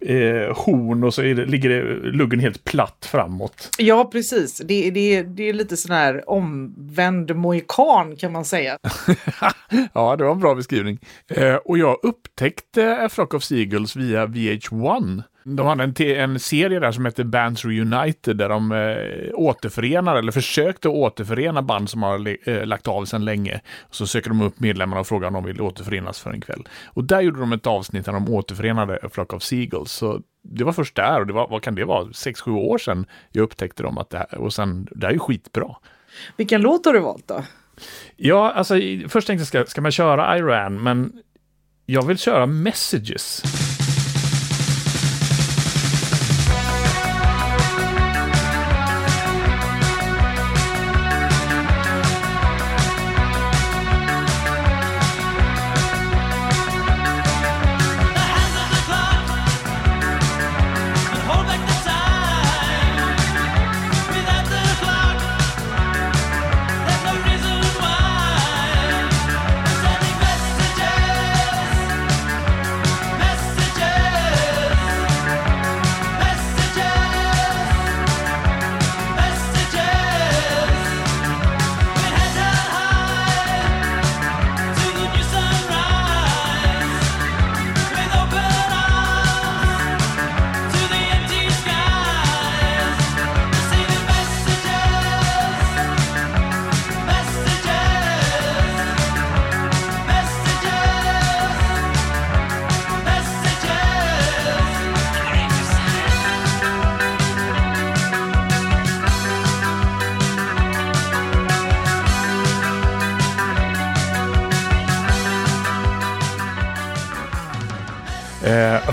eh, 0.00 0.56
horn 0.56 1.04
och 1.04 1.14
så 1.14 1.22
det, 1.22 1.34
ligger 1.34 1.68
det, 1.68 1.82
luggen 2.10 2.40
helt 2.40 2.64
platt 2.64 3.08
framåt. 3.10 3.68
Ja, 3.78 4.08
precis. 4.12 4.58
Det, 4.64 4.90
det, 4.90 5.22
det 5.22 5.48
är 5.48 5.52
lite 5.52 5.76
sån 5.76 5.96
här 5.96 6.30
omvänd 6.30 7.36
mohikan 7.36 8.16
kan 8.16 8.32
man 8.32 8.44
säga. 8.44 8.78
ja, 9.92 10.16
det 10.16 10.24
var 10.24 10.32
en 10.32 10.40
bra 10.40 10.54
beskrivning. 10.54 10.98
Eh, 11.28 11.54
och 11.54 11.78
jag 11.78 11.98
upptäckte 12.02 12.96
A 12.96 13.08
Flock 13.08 13.34
of 13.34 13.44
Seagulls 13.44 13.96
via 13.96 14.26
VH1. 14.26 15.22
De 15.44 15.66
hade 15.66 15.84
en, 15.84 15.94
en 16.00 16.38
serie 16.38 16.80
där 16.80 16.92
som 16.92 17.04
hette 17.04 17.24
Bands 17.24 17.64
Reunited 17.64 18.36
där 18.36 18.48
de 18.48 18.72
eh, 18.72 19.34
återförenar, 19.34 20.16
eller 20.16 20.32
försökte 20.32 20.88
återförena 20.88 21.62
band 21.62 21.90
som 21.90 22.02
har 22.02 22.48
eh, 22.48 22.66
lagt 22.66 22.88
av 22.88 23.04
sedan 23.04 23.24
länge. 23.24 23.60
Så 23.90 24.06
söker 24.06 24.28
de 24.28 24.40
upp 24.40 24.60
medlemmarna 24.60 25.00
och 25.00 25.06
frågar 25.06 25.28
om 25.28 25.34
de 25.34 25.44
vill 25.44 25.60
återförenas 25.60 26.20
för 26.20 26.30
en 26.30 26.40
kväll. 26.40 26.68
Och 26.86 27.04
där 27.04 27.20
gjorde 27.20 27.40
de 27.40 27.52
ett 27.52 27.66
avsnitt 27.66 28.04
där 28.04 28.12
de 28.12 28.28
återförenade 28.28 28.98
A 29.02 29.08
Flock 29.12 29.32
of 29.32 29.42
Seagulls. 29.42 29.92
Så 29.92 30.20
det 30.42 30.64
var 30.64 30.72
först 30.72 30.96
där, 30.96 31.20
och 31.20 31.26
det 31.26 31.32
var, 31.32 31.48
vad 31.48 31.62
kan 31.62 31.74
det 31.74 31.84
vara, 31.84 32.04
6-7 32.04 32.50
år 32.50 32.78
sedan 32.78 33.06
jag 33.32 33.42
upptäckte 33.42 33.82
dem. 33.82 33.98
Att 33.98 34.10
det 34.10 34.18
här, 34.18 34.38
och 34.38 34.52
sen, 34.52 34.88
det 34.90 35.06
här 35.06 35.10
är 35.10 35.14
ju 35.14 35.20
skitbra. 35.20 35.76
Vilken 36.36 36.60
låt 36.60 36.86
har 36.86 36.92
du 36.92 37.00
valt 37.00 37.28
då? 37.28 37.42
Ja, 38.16 38.52
alltså 38.52 38.74
först 39.08 39.26
tänkte 39.26 39.40
jag, 39.40 39.46
ska, 39.46 39.64
ska 39.64 39.80
man 39.80 39.92
köra 39.92 40.38
Iran, 40.38 40.82
men 40.82 41.12
jag 41.86 42.06
vill 42.06 42.18
köra 42.18 42.46
Messages. 42.46 43.42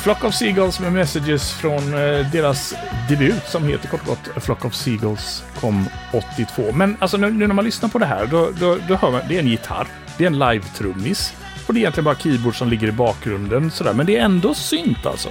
Flock 0.06 0.24
of 0.24 0.36
Seagulls 0.36 0.80
med 0.80 0.94
messages 0.94 1.52
från 1.52 1.94
eh, 1.94 2.32
deras 2.32 2.74
debut 3.10 3.44
som 3.48 3.68
heter 3.68 3.88
kort 3.88 4.02
och 4.02 4.08
gott 4.08 4.44
Flock 4.44 4.66
of 4.66 4.76
Seagulls 4.76 5.44
kom 5.60 5.90
82. 6.14 6.72
Men 6.72 6.98
alltså 7.00 7.18
nu, 7.18 7.32
nu 7.32 7.48
när 7.48 7.56
man 7.56 7.66
lyssnar 7.66 7.90
på 7.90 8.00
det 8.00 8.06
här, 8.06 8.26
då, 8.26 8.50
då, 8.60 8.78
då 8.88 8.96
hör 8.96 9.12
man, 9.12 9.22
det 9.30 9.36
är 9.36 9.40
en 9.40 9.48
gitarr, 9.48 9.88
det 10.18 10.24
är 10.24 10.28
en 10.28 10.40
live-trummis 10.40 11.34
och 11.68 11.74
det 11.74 11.78
är 11.78 11.82
egentligen 11.82 12.06
bara 12.06 12.16
keyboard 12.16 12.58
som 12.58 12.70
ligger 12.70 12.88
i 12.88 12.92
bakgrunden 12.92 13.72
sådär. 13.72 13.94
Men 13.94 14.06
det 14.06 14.18
är 14.18 14.26
ändå 14.26 14.54
synt 14.54 15.06
alltså. 15.06 15.30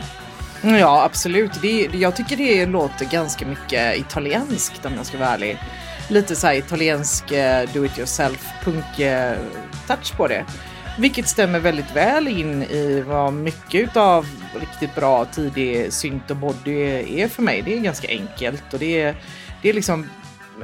Ja, 0.63 1.05
absolut. 1.05 1.53
Det, 1.63 1.89
jag 1.93 2.17
tycker 2.17 2.37
det 2.37 2.67
låter 2.67 3.05
ganska 3.05 3.47
mycket 3.47 3.97
italienskt 3.97 4.87
om 4.87 4.93
jag 4.97 5.07
ska 5.07 5.19
vara 5.19 5.29
ärlig. 5.29 5.59
Lite 6.09 6.37
så 6.37 6.47
här 6.47 6.55
italiensk 6.55 7.33
eh, 7.33 7.69
do 7.75 7.85
it 7.85 7.99
yourself 7.99 8.47
punk-touch 8.65 10.13
eh, 10.13 10.17
på 10.17 10.29
det. 10.29 10.45
Vilket 10.98 11.28
stämmer 11.28 11.61
väldigt 11.61 11.96
väl 11.96 12.28
in 12.28 12.62
i 12.62 13.00
vad 13.07 13.33
mycket 13.33 13.96
av 13.96 14.26
riktigt 14.61 14.94
bra 14.94 15.24
tidig 15.24 15.92
synt 15.92 16.30
och 16.30 16.37
body 16.37 16.72
är 17.20 17.28
för 17.28 17.42
mig. 17.42 17.62
Det 17.62 17.76
är 17.76 17.80
ganska 17.80 18.09
enkelt 18.09 18.72
och 18.72 18.78
det 18.78 19.00
är, 19.00 19.16
det 19.62 19.68
är 19.68 19.72
liksom 19.72 20.07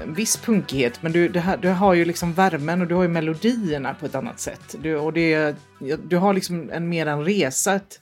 en 0.02 0.14
viss 0.14 0.36
punkighet 0.36 1.02
men 1.02 1.12
du, 1.12 1.28
det 1.28 1.58
du 1.62 1.68
har 1.68 1.94
ju 1.94 2.04
liksom 2.04 2.32
värmen 2.32 2.80
och 2.80 2.86
du 2.86 2.94
har 2.94 3.02
ju 3.02 3.08
melodierna 3.08 3.94
på 3.94 4.06
ett 4.06 4.14
annat 4.14 4.40
sätt. 4.40 4.76
Du, 4.82 4.96
och 4.96 5.12
det, 5.12 5.56
du 6.08 6.16
har 6.16 6.34
liksom 6.34 6.70
en 6.70 6.88
mer 6.88 7.06
en 7.06 7.24
resa, 7.24 7.74
ett, 7.74 8.00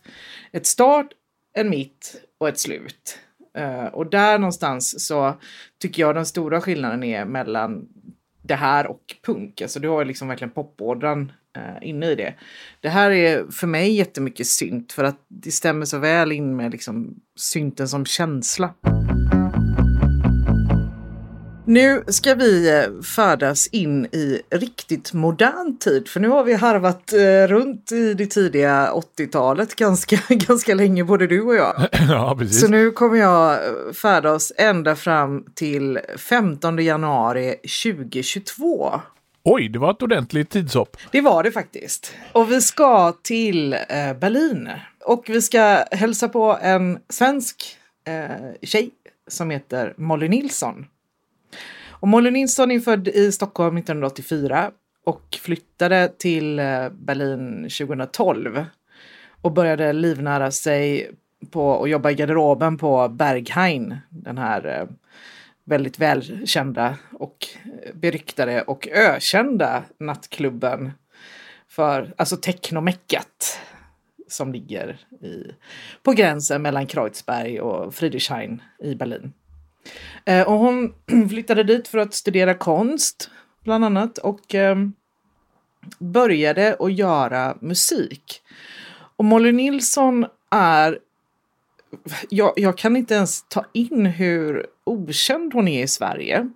ett 0.53 0.67
start, 0.67 1.07
en 1.55 1.71
mitt 1.71 2.23
och 2.41 2.49
ett 2.49 2.59
slut. 2.59 3.19
Uh, 3.59 3.85
och 3.85 4.11
där 4.11 4.39
någonstans 4.39 5.07
så 5.07 5.35
tycker 5.81 6.03
jag 6.03 6.15
den 6.15 6.27
stora 6.27 6.61
skillnaden 6.61 7.05
är 7.05 7.25
mellan 7.25 7.89
det 8.43 8.55
här 8.55 8.87
och 8.87 9.03
punk. 9.27 9.63
Alltså 9.63 9.81
du 9.81 9.89
har 9.89 9.99
ju 10.01 10.05
liksom 10.05 10.29
verkligen 10.29 10.51
popådran 10.51 11.33
eh, 11.59 11.89
inne 11.89 12.11
i 12.11 12.15
det. 12.15 12.35
Det 12.81 12.89
här 12.89 13.11
är 13.11 13.51
för 13.51 13.67
mig 13.67 13.97
jättemycket 13.97 14.47
synt 14.47 14.93
för 14.93 15.05
att 15.05 15.27
det 15.29 15.51
stämmer 15.51 15.87
så 15.87 15.99
väl 15.99 16.33
in 16.33 16.57
med 16.57 16.73
liksom 16.73 17.15
synten 17.37 17.89
som 17.89 18.07
känsla. 18.07 18.75
Nu 21.69 22.05
ska 22.07 22.35
vi 22.35 22.79
eh, 22.79 23.03
färdas 23.03 23.67
in 23.67 24.07
i 24.07 24.43
riktigt 24.51 25.13
modern 25.13 25.79
tid, 25.79 26.09
för 26.09 26.21
nu 26.21 26.29
har 26.29 26.45
vi 26.45 26.55
harvat 26.55 27.13
eh, 27.13 27.47
runt 27.49 27.93
i 27.93 28.15
det 28.15 28.27
tidiga 28.27 28.93
80-talet 28.93 29.77
ganska, 29.77 30.19
ganska 30.29 30.75
länge, 30.75 31.05
både 31.05 31.27
du 31.27 31.43
och 31.43 31.55
jag. 31.55 31.89
Ja, 32.09 32.37
precis. 32.39 32.61
Så 32.61 32.69
nu 32.69 32.91
kommer 32.91 33.19
jag 33.19 33.53
eh, 33.53 33.93
färdas 33.93 34.53
ända 34.57 34.97
fram 34.97 35.45
till 35.55 35.99
15 36.17 36.79
januari 36.79 37.55
2022. 37.85 39.01
Oj, 39.51 39.69
det 39.69 39.79
var 39.79 39.91
ett 39.91 40.03
ordentligt 40.03 40.51
tidshopp. 40.51 40.97
Det 41.13 41.21
var 41.21 41.43
det 41.43 41.53
faktiskt. 41.53 42.15
Och 42.33 42.53
vi 42.53 42.61
ska 42.61 43.13
till 43.23 43.73
eh, 43.73 44.15
Berlin. 44.21 44.71
Och 45.05 45.25
vi 45.29 45.43
ska 45.43 45.85
hälsa 45.91 46.29
på 46.29 46.59
en 46.63 46.99
svensk 47.09 47.77
eh, 48.05 48.53
tjej 48.63 48.91
som 49.27 49.51
heter 49.51 49.95
Molly 49.97 50.29
Nilsson. 50.29 50.87
Och 51.91 52.09
Molly 52.09 52.31
Nilsson 52.31 52.71
är 52.71 52.81
född 52.81 53.09
i 53.09 53.33
Stockholm 53.33 53.77
1984 53.77 54.71
och 55.05 55.39
flyttade 55.41 56.13
till 56.19 56.59
eh, 56.59 56.89
Berlin 56.91 57.63
2012. 57.63 58.65
Och 59.43 59.53
började 59.53 59.93
livnära 59.93 60.51
sig 60.51 61.11
på 61.51 61.83
att 61.83 61.91
jobba 61.91 62.11
i 62.11 62.15
garderoben 62.15 62.79
på 62.79 63.09
Berghain, 63.09 63.97
den 64.09 64.39
här 64.39 64.67
eh, 64.67 64.89
väldigt 65.69 65.99
välkända 65.99 66.97
och 67.13 67.47
beryktade 67.95 68.63
och 68.63 68.89
ökända 68.89 69.85
nattklubben 69.99 70.93
för 71.69 72.15
alltså 72.17 72.37
technomeckat 72.37 73.61
som 74.29 74.53
ligger 74.53 74.99
i, 75.23 75.53
på 76.03 76.13
gränsen 76.13 76.63
mellan 76.63 76.87
Kreuzberg 76.87 77.61
och 77.61 77.95
Friedrichshain 77.95 78.63
i 78.83 78.95
Berlin. 78.95 79.33
Eh, 80.25 80.49
och 80.49 80.59
hon 80.59 80.95
flyttade 81.29 81.63
dit 81.63 81.89
för 81.89 81.99
att 81.99 82.15
studera 82.15 82.55
konst 82.55 83.31
bland 83.65 83.85
annat 83.85 84.19
och 84.19 84.55
eh, 84.55 84.77
började 85.99 86.77
att 86.81 86.93
göra 86.93 87.57
musik. 87.61 88.43
Och 89.17 89.25
Molly 89.25 89.53
Nilsson 89.53 90.27
är 90.51 90.99
jag, 92.29 92.53
jag, 92.57 92.79
kan 92.79 92.97
inte 92.97 93.15
ens 93.15 93.49
ta 93.49 93.65
in 93.73 94.07
hur 94.07 94.67
okänd 94.89 95.55
hon 95.55 95.69
är 95.69 95.83
i 95.83 95.89
Sverige. 95.89 96.51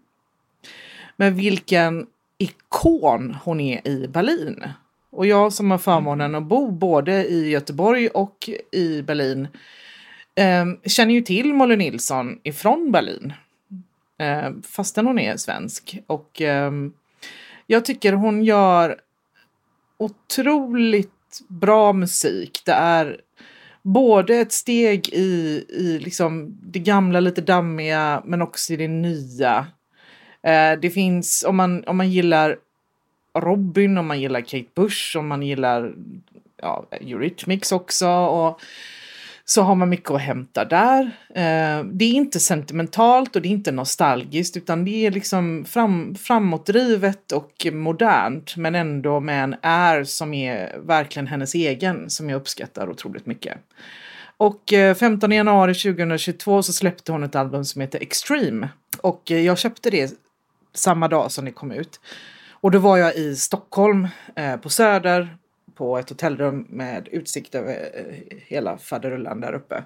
Men 1.17 1.35
vilken 1.35 2.07
ikon 2.39 3.37
hon 3.45 3.61
är 3.61 3.89
i 3.89 4.09
Berlin. 4.09 4.65
Och 5.11 5.27
jag 5.27 5.53
som 5.53 5.71
har 5.71 5.79
förmånen 5.79 6.35
att 6.35 6.43
bo 6.43 6.71
både 6.71 7.27
i 7.27 7.51
Göteborg 7.51 8.09
och 8.09 8.51
i 8.73 9.03
Berlin 9.03 9.49
eh, 10.35 10.67
känner 10.87 11.15
ju 11.15 11.21
till 11.21 11.55
Molly 11.55 11.77
Nilsson 11.77 12.39
ifrån 12.43 12.93
Berlin. 12.93 13.33
eh, 14.19 14.51
fastän 14.63 15.07
hon 15.07 15.19
är 15.19 15.37
svensk. 15.37 15.99
Och 16.07 16.43
eh, 16.43 16.73
jag 17.67 17.85
tycker 17.85 18.13
hon 18.13 18.45
gör 18.45 19.01
otroligt 19.99 21.41
bra 21.49 21.93
musik. 21.93 22.63
Det 22.65 22.73
är 22.73 23.21
både 23.83 24.37
ett 24.37 24.53
steg 24.53 25.09
i, 25.09 25.65
i 25.69 25.99
liksom 25.99 26.59
det 26.63 26.79
gamla, 26.79 27.21
lite 27.21 27.41
dammiga, 27.41 28.23
men 28.25 28.43
också 28.43 28.73
i 28.73 28.77
det 28.77 28.89
nya. 28.89 29.67
Eh, 30.43 30.73
det 30.83 30.91
finns, 30.91 31.45
om 31.49 31.57
man, 31.57 31.85
om 31.85 31.97
man 31.97 32.11
gillar 32.11 32.57
Robin, 33.39 33.99
om 33.99 34.07
man 34.07 34.21
gillar 34.21 34.41
Kate 34.41 34.71
Bush, 34.75 35.17
om 35.17 35.29
man 35.29 35.43
gillar 35.43 35.95
ja, 36.57 36.87
Eurythmics 36.91 37.73
också. 37.73 38.09
Och, 38.09 38.61
så 39.45 39.63
har 39.63 39.75
man 39.75 39.89
mycket 39.89 40.11
att 40.11 40.21
hämta 40.21 40.65
där. 40.65 41.03
Eh, 41.35 41.85
det 41.85 42.05
är 42.05 42.13
inte 42.13 42.41
sentimentalt 42.41 43.37
och 43.37 43.43
det 43.43 43.49
är 43.49 43.51
inte 43.51 43.73
nostalgiskt 43.73 44.57
utan 44.57 44.85
det 44.85 45.07
är 45.07 45.11
liksom 45.11 45.65
fram, 45.65 46.15
framåtdrivet 46.15 47.33
och 47.33 47.67
modernt 47.73 48.57
men 48.57 48.75
ändå 48.75 49.21
med 49.21 49.45
en 49.45 49.57
är 49.63 50.05
som 50.05 50.35
är 50.35 50.79
verkligen 50.79 51.27
hennes 51.27 51.55
egen 51.55 52.11
som 52.11 52.31
jag 52.31 52.37
uppskattar 52.37 52.91
otroligt 52.91 53.27
mycket. 53.27 53.59
Och 54.37 54.73
eh, 54.73 54.95
15 54.95 55.33
januari 55.33 55.75
2022 55.75 56.63
så 56.63 56.73
släppte 56.73 57.13
hon 57.13 57.23
ett 57.23 57.37
album 57.37 57.65
som 57.65 57.81
heter 57.81 58.03
Extreme 58.03 58.69
och 59.01 59.31
eh, 59.31 59.41
jag 59.41 59.59
köpte 59.59 59.91
det 59.91 60.15
samma 60.75 61.09
dag 61.09 61.33
som 61.33 61.45
det 61.45 61.51
kom 61.51 61.73
ut. 61.73 62.01
Och 62.51 62.71
då 62.71 62.79
var 62.79 62.97
jag 62.97 63.17
i 63.17 63.37
Stockholm 63.37 64.09
eh, 64.37 64.57
på 64.57 64.69
Söder 64.69 65.37
på 65.75 65.99
ett 65.99 66.09
hotellrum 66.09 66.67
med 66.69 67.09
utsikt 67.13 67.55
över 67.55 67.73
eh, 67.73 68.37
hela 68.47 68.79
faderullan 68.79 69.41
där 69.41 69.53
uppe. 69.53 69.85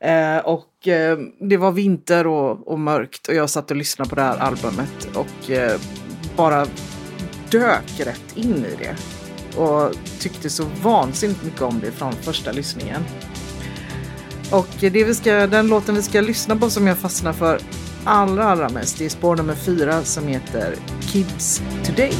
Eh, 0.00 0.38
och 0.38 0.88
eh, 0.88 1.18
det 1.40 1.56
var 1.56 1.72
vinter 1.72 2.26
och, 2.26 2.68
och, 2.68 2.80
mörkt 2.80 3.28
och 3.28 3.34
jag 3.34 3.50
satt 3.50 3.70
och 3.70 3.76
lyssnade 3.76 4.10
på 4.10 4.16
det 4.16 4.22
här 4.22 4.38
albumet 4.38 5.08
och 5.14 5.50
eh, 5.50 5.80
bara 6.36 6.66
dök 7.50 8.00
rätt 8.00 8.36
in 8.36 8.64
i 8.64 8.76
det. 8.78 8.96
Och 9.60 9.94
tyckte 10.20 10.50
så 10.50 10.64
vansinnigt 10.82 11.44
mycket 11.44 11.62
om 11.62 11.80
det 11.80 11.90
från 11.90 12.12
första 12.12 12.52
lyssningen. 12.52 13.02
Och 14.52 14.68
det 14.80 15.04
vi 15.04 15.14
ska, 15.14 15.46
den 15.46 15.68
låten 15.68 15.94
vi 15.94 16.02
ska 16.02 16.20
lyssna 16.20 16.56
på 16.56 16.70
som 16.70 16.86
jag 16.86 16.98
fastnar 16.98 17.32
för 17.32 17.60
allra, 18.04 18.44
allra 18.44 18.68
mest, 18.68 18.98
det 18.98 19.04
är 19.04 19.08
spår 19.08 19.36
nummer 19.36 19.54
fyra 19.54 20.04
som 20.04 20.28
heter 20.28 20.74
Kids 21.00 21.62
Today. 21.84 22.12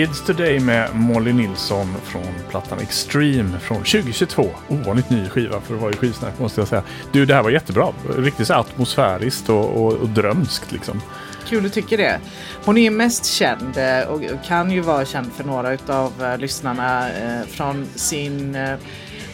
Kids 0.00 0.22
Today 0.26 0.60
med 0.60 0.94
Molly 0.94 1.32
Nilsson 1.32 1.94
från 2.04 2.34
plattan 2.50 2.78
Extreme 2.78 3.58
från 3.58 3.76
2022. 3.76 4.50
Ovanligt 4.68 5.10
ny 5.10 5.28
skiva 5.28 5.60
för 5.60 5.74
att 5.74 5.80
vara 5.80 5.92
i 5.92 5.96
skivsnack 5.96 6.38
måste 6.38 6.60
jag 6.60 6.68
säga. 6.68 6.82
Du, 7.12 7.26
det 7.26 7.34
här 7.34 7.42
var 7.42 7.50
jättebra. 7.50 7.92
Riktigt 8.16 8.46
så 8.46 8.54
atmosfäriskt 8.54 9.48
och, 9.48 9.64
och, 9.64 9.92
och 9.92 10.08
drömskt 10.08 10.72
liksom. 10.72 11.00
Kul 11.48 11.62
du 11.62 11.68
tycker 11.68 11.98
det. 11.98 12.20
Hon 12.64 12.78
är 12.78 12.82
ju 12.82 12.90
mest 12.90 13.24
känd 13.24 13.76
eh, 13.76 14.08
och 14.08 14.22
kan 14.46 14.70
ju 14.70 14.80
vara 14.80 15.04
känd 15.04 15.32
för 15.32 15.44
några 15.44 15.78
av 15.86 16.24
eh, 16.24 16.38
lyssnarna 16.38 17.10
eh, 17.10 17.46
från 17.46 17.86
sin 17.94 18.58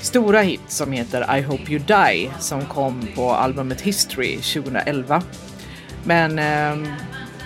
stora 0.00 0.40
hit 0.40 0.62
som 0.68 0.92
heter 0.92 1.38
I 1.38 1.42
Hope 1.42 1.72
You 1.72 1.82
Die 1.86 2.30
som 2.40 2.64
kom 2.64 3.08
på 3.14 3.30
albumet 3.30 3.80
History 3.80 4.36
2011. 4.36 5.22
Men 6.04 6.38
ehm, 6.38 6.86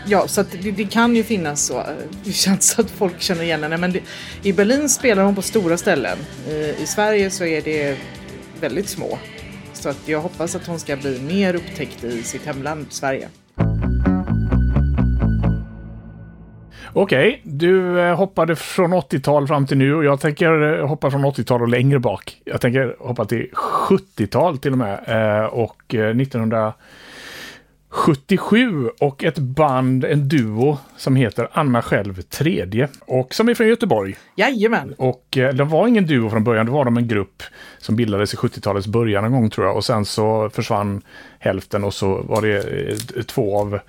Ja, 0.06 0.28
så 0.28 0.42
det, 0.42 0.70
det, 0.70 0.84
kan 0.84 1.16
ju 1.16 1.24
finnas 1.24 1.66
så. 1.66 1.78
Eh, 1.78 1.84
det 2.24 2.32
känns 2.32 2.78
att 2.78 2.90
folk 2.90 3.20
känner 3.20 3.42
igen 3.42 3.62
henne. 3.62 3.76
Men 3.76 3.92
det, 3.92 4.00
i 4.42 4.52
Berlin 4.52 4.88
spelar 4.88 5.24
hon 5.24 5.34
på 5.34 5.42
stora 5.42 5.76
ställen. 5.76 6.18
I, 6.48 6.74
I, 6.82 6.86
Sverige 6.86 7.30
så 7.30 7.44
är 7.44 7.62
det 7.62 7.98
väldigt 8.60 8.88
små. 8.88 9.18
Så 9.72 9.88
att 9.88 10.08
jag 10.08 10.20
hoppas 10.20 10.54
att 10.54 10.66
hon 10.66 10.78
ska 10.78 10.96
bli 10.96 11.20
mer 11.20 11.54
upptäckt 11.54 12.04
i 12.04 12.22
sitt 12.22 12.46
hemland 12.46 12.86
Sverige. 12.90 13.28
Okej, 16.92 17.28
okay, 17.28 17.40
du 17.44 18.00
eh, 18.00 18.16
hoppade 18.16 18.56
från 18.56 18.94
80-tal 18.94 19.46
fram 19.46 19.66
till 19.66 19.78
nu 19.78 19.94
och 19.94 20.04
jag 20.04 20.20
tänker 20.20 20.82
hoppa 20.82 21.10
från 21.10 21.24
80-tal 21.24 21.62
och 21.62 21.68
längre 21.68 21.98
bak. 21.98 22.40
Jag 22.44 22.60
tänker 22.60 22.96
hoppa 22.98 23.24
till 23.24 23.50
70-tal 23.88 24.58
till 24.58 24.72
och 24.72 24.78
med. 24.78 24.98
Och 25.48 25.94
1900 25.94 26.72
77 27.90 28.88
och 29.00 29.24
ett 29.24 29.38
band, 29.38 30.04
en 30.04 30.28
duo 30.28 30.78
som 30.96 31.16
heter 31.16 31.48
Anna 31.52 31.82
själv 31.82 32.22
tredje 32.22 32.88
och 33.00 33.34
som 33.34 33.48
är 33.48 33.54
från 33.54 33.68
Göteborg. 33.68 34.16
Jajamän! 34.36 34.94
Och 34.98 35.36
eh, 35.36 35.54
de 35.54 35.68
var 35.68 35.86
ingen 35.86 36.06
duo 36.06 36.30
från 36.30 36.44
början, 36.44 36.66
det 36.66 36.72
var 36.72 36.84
de 36.84 36.96
en 36.96 37.08
grupp 37.08 37.42
som 37.78 37.96
bildades 37.96 38.34
i 38.34 38.36
70-talets 38.36 38.86
början 38.86 39.24
en 39.24 39.32
gång 39.32 39.50
tror 39.50 39.66
jag 39.66 39.76
och 39.76 39.84
sen 39.84 40.04
så 40.04 40.50
försvann 40.50 41.02
hälften 41.38 41.84
och 41.84 41.94
så 41.94 42.22
var 42.22 42.42
det 42.42 42.56
eh, 42.56 43.22
två 43.22 43.58
av 43.58 43.80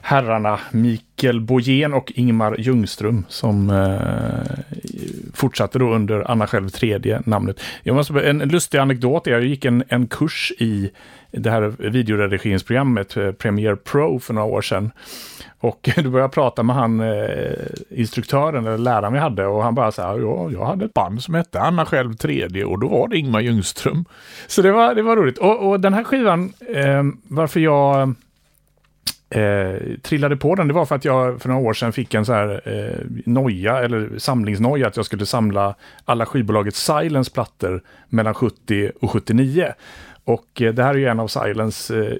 herrarna 0.00 0.60
Mikael 0.70 1.40
Bojén 1.40 1.94
och 1.94 2.12
Ingmar 2.14 2.56
Ljungström 2.58 3.24
som 3.28 3.70
eh, 3.70 4.58
fortsatte 5.34 5.78
då 5.78 5.94
under 5.94 6.30
Anna 6.30 6.46
själv 6.46 6.68
tredje 6.68 7.22
namnet. 7.26 7.60
Jag 7.82 7.96
måste, 7.96 8.20
en 8.20 8.38
lustig 8.38 8.78
anekdot 8.78 9.26
är 9.26 9.30
jag 9.30 9.44
gick 9.44 9.64
en, 9.64 9.84
en 9.88 10.06
kurs 10.06 10.52
i 10.58 10.90
det 11.30 11.50
här 11.50 11.90
videoredigeringsprogrammet 11.90 13.16
eh, 13.16 13.32
Premiere 13.32 13.76
Pro 13.76 14.18
för 14.18 14.34
några 14.34 14.48
år 14.48 14.62
sedan. 14.62 14.90
Och 15.60 15.88
då 15.96 16.02
började 16.02 16.18
jag 16.18 16.32
prata 16.32 16.62
med 16.62 16.76
han 16.76 17.00
eh, 17.00 17.52
instruktören 17.90 18.66
eller 18.66 18.78
läraren 18.78 19.12
vi 19.12 19.18
hade 19.18 19.46
och 19.46 19.62
han 19.62 19.74
bara 19.74 19.92
så 19.92 20.02
här, 20.02 20.18
ja, 20.18 20.50
jag 20.50 20.64
hade 20.64 20.84
ett 20.84 20.94
band 20.94 21.22
som 21.22 21.34
hette 21.34 21.60
Anna 21.60 21.86
själv 21.86 22.14
tredje 22.14 22.64
och 22.64 22.78
då 22.78 22.88
var 22.88 23.08
det 23.08 23.18
Ingmar 23.18 23.40
Ljungström. 23.40 24.04
Så 24.46 24.62
det 24.62 24.72
var, 24.72 24.94
det 24.94 25.02
var 25.02 25.16
roligt. 25.16 25.38
Och, 25.38 25.68
och 25.68 25.80
den 25.80 25.94
här 25.94 26.04
skivan, 26.04 26.52
eh, 26.74 27.02
varför 27.28 27.60
jag 27.60 28.14
eh, 29.30 29.98
trillade 30.02 30.36
på 30.36 30.54
den, 30.54 30.68
det 30.68 30.74
var 30.74 30.86
för 30.86 30.94
att 30.94 31.04
jag 31.04 31.42
för 31.42 31.48
några 31.48 31.68
år 31.68 31.74
sedan 31.74 31.92
fick 31.92 32.14
en 32.14 32.24
så 32.24 32.32
här 32.32 32.60
eh, 32.64 33.06
noja, 33.26 33.78
eller 33.78 34.18
samlingsnoja, 34.18 34.86
att 34.86 34.96
jag 34.96 35.06
skulle 35.06 35.26
samla 35.26 35.74
alla 36.04 36.26
skivbolaget 36.26 36.74
Silence 36.74 37.30
plattor 37.30 37.82
mellan 38.08 38.34
70 38.34 38.90
och 39.00 39.10
79. 39.10 39.72
Och 40.28 40.62
eh, 40.62 40.74
det 40.74 40.82
här 40.82 40.94
är 40.94 40.98
ju 40.98 41.06
en 41.06 41.20
av 41.20 41.28
Silence 41.28 41.98
eh, 41.98 42.16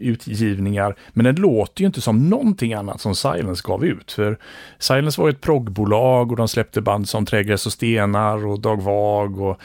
utgivningar. 0.00 0.96
Men 1.12 1.24
den 1.24 1.34
låter 1.34 1.80
ju 1.80 1.86
inte 1.86 2.00
som 2.00 2.28
någonting 2.28 2.74
annat 2.74 3.00
som 3.00 3.14
Silence 3.14 3.62
gav 3.66 3.84
ut. 3.84 4.12
För 4.12 4.38
Silence 4.78 5.20
var 5.20 5.28
ju 5.28 5.32
ett 5.32 5.40
proggbolag 5.40 6.30
och 6.30 6.36
de 6.36 6.48
släppte 6.48 6.80
band 6.80 7.08
som 7.08 7.26
Trägräs 7.26 7.66
och 7.66 7.72
Stenar 7.72 8.46
och 8.46 8.60
Dag 8.60 8.82
Vag 8.82 9.40
och 9.40 9.60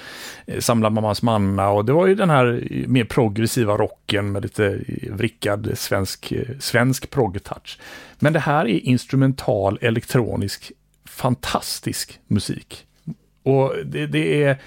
eh, 0.45 0.59
Samla 0.59 0.89
Mammas 0.89 1.21
Manna. 1.21 1.69
Och 1.69 1.85
det 1.85 1.93
var 1.93 2.07
ju 2.07 2.15
den 2.15 2.29
här 2.29 2.67
mer 2.87 3.03
progressiva 3.03 3.77
rocken 3.77 4.31
med 4.31 4.43
lite 4.43 4.79
vrickad 5.11 5.71
svensk, 5.75 6.33
svensk 6.59 7.09
progg-touch. 7.09 7.79
Men 8.19 8.33
det 8.33 8.39
här 8.39 8.67
är 8.67 8.79
instrumental 8.79 9.77
elektronisk 9.81 10.71
fantastisk 11.05 12.19
musik. 12.27 12.85
Och 13.43 13.73
det, 13.85 14.07
det 14.07 14.43
är 14.43 14.57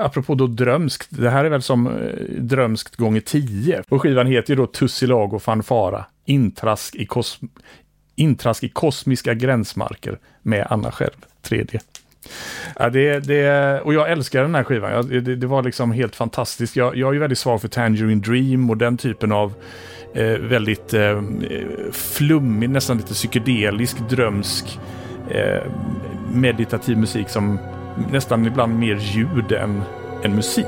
apropå 0.00 0.34
då 0.34 0.46
drömskt, 0.46 1.08
det 1.10 1.30
här 1.30 1.44
är 1.44 1.48
väl 1.48 1.62
som 1.62 1.86
eh, 1.86 1.92
drömskt 2.38 2.96
gånger 2.96 3.20
tio. 3.20 3.82
Och 3.88 4.02
skivan 4.02 4.26
heter 4.26 4.50
ju 4.50 4.56
då 4.56 4.66
Tussilago 4.66 5.38
fanfara, 5.38 6.04
intrask 6.24 6.94
i, 6.94 7.06
kos 7.06 7.40
intrask 8.14 8.64
i 8.64 8.68
kosmiska 8.68 9.34
gränsmarker 9.34 10.18
med 10.42 10.66
Anna 10.70 10.92
själv, 10.92 11.24
tredje. 11.42 11.80
Ja, 12.78 12.90
det, 12.90 13.20
det, 13.20 13.80
och 13.80 13.94
jag 13.94 14.10
älskar 14.10 14.42
den 14.42 14.54
här 14.54 14.64
skivan. 14.64 14.92
Jag, 14.92 15.24
det, 15.24 15.36
det, 15.36 15.46
var 15.46 15.62
liksom 15.62 15.92
helt 15.92 16.16
fantastiskt. 16.16 16.76
Jag, 16.76 16.96
jag 16.96 17.08
är 17.08 17.12
ju 17.12 17.18
väldigt 17.18 17.38
svag 17.38 17.60
för 17.60 17.68
Tangerine 17.68 18.20
Dream 18.20 18.70
och 18.70 18.76
den 18.76 18.96
typen 18.96 19.32
av 19.32 19.52
eh, 20.14 20.24
väldigt 20.24 20.94
eh, 20.94 21.22
flummig, 21.92 22.70
nästan 22.70 22.96
lite 22.96 23.14
psykedelisk, 23.14 23.98
drömsk, 24.08 24.78
eh, 25.30 25.62
meditativ 26.34 26.98
musik 26.98 27.28
som 27.28 27.58
nästan 28.10 28.46
ibland 28.46 28.78
mer 28.78 28.96
ljud 28.96 29.52
än, 29.52 29.82
än 30.24 30.34
musik. 30.34 30.66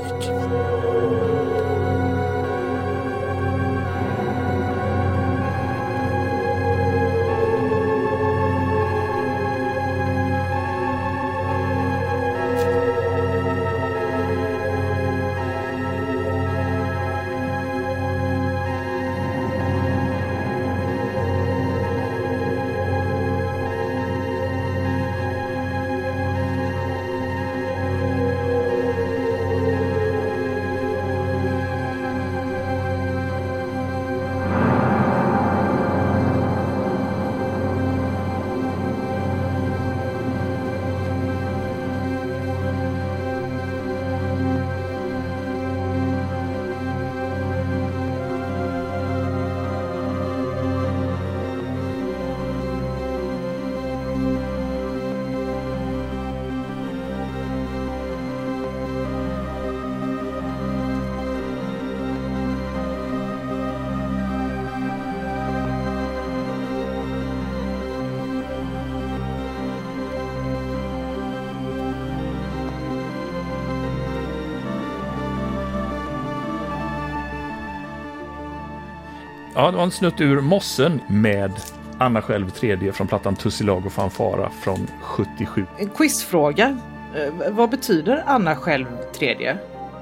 Ja, 79.55 79.71
det 79.71 79.77
var 79.77 79.83
en 79.83 79.91
snutt 79.91 80.21
ur 80.21 80.41
Mossen 80.41 81.01
med 81.07 81.51
Anna 81.97 82.21
själv 82.21 82.49
tredje 82.49 82.93
från 82.93 83.07
plattan 83.07 83.35
Tussilago 83.35 83.89
fanfara 83.89 84.49
från 84.61 84.87
77. 85.01 85.65
En 85.79 85.89
quizfråga. 85.89 86.77
Eh, 87.15 87.51
vad 87.51 87.69
betyder 87.69 88.23
Anna 88.25 88.55
själv 88.55 88.85
tredje? 89.17 89.57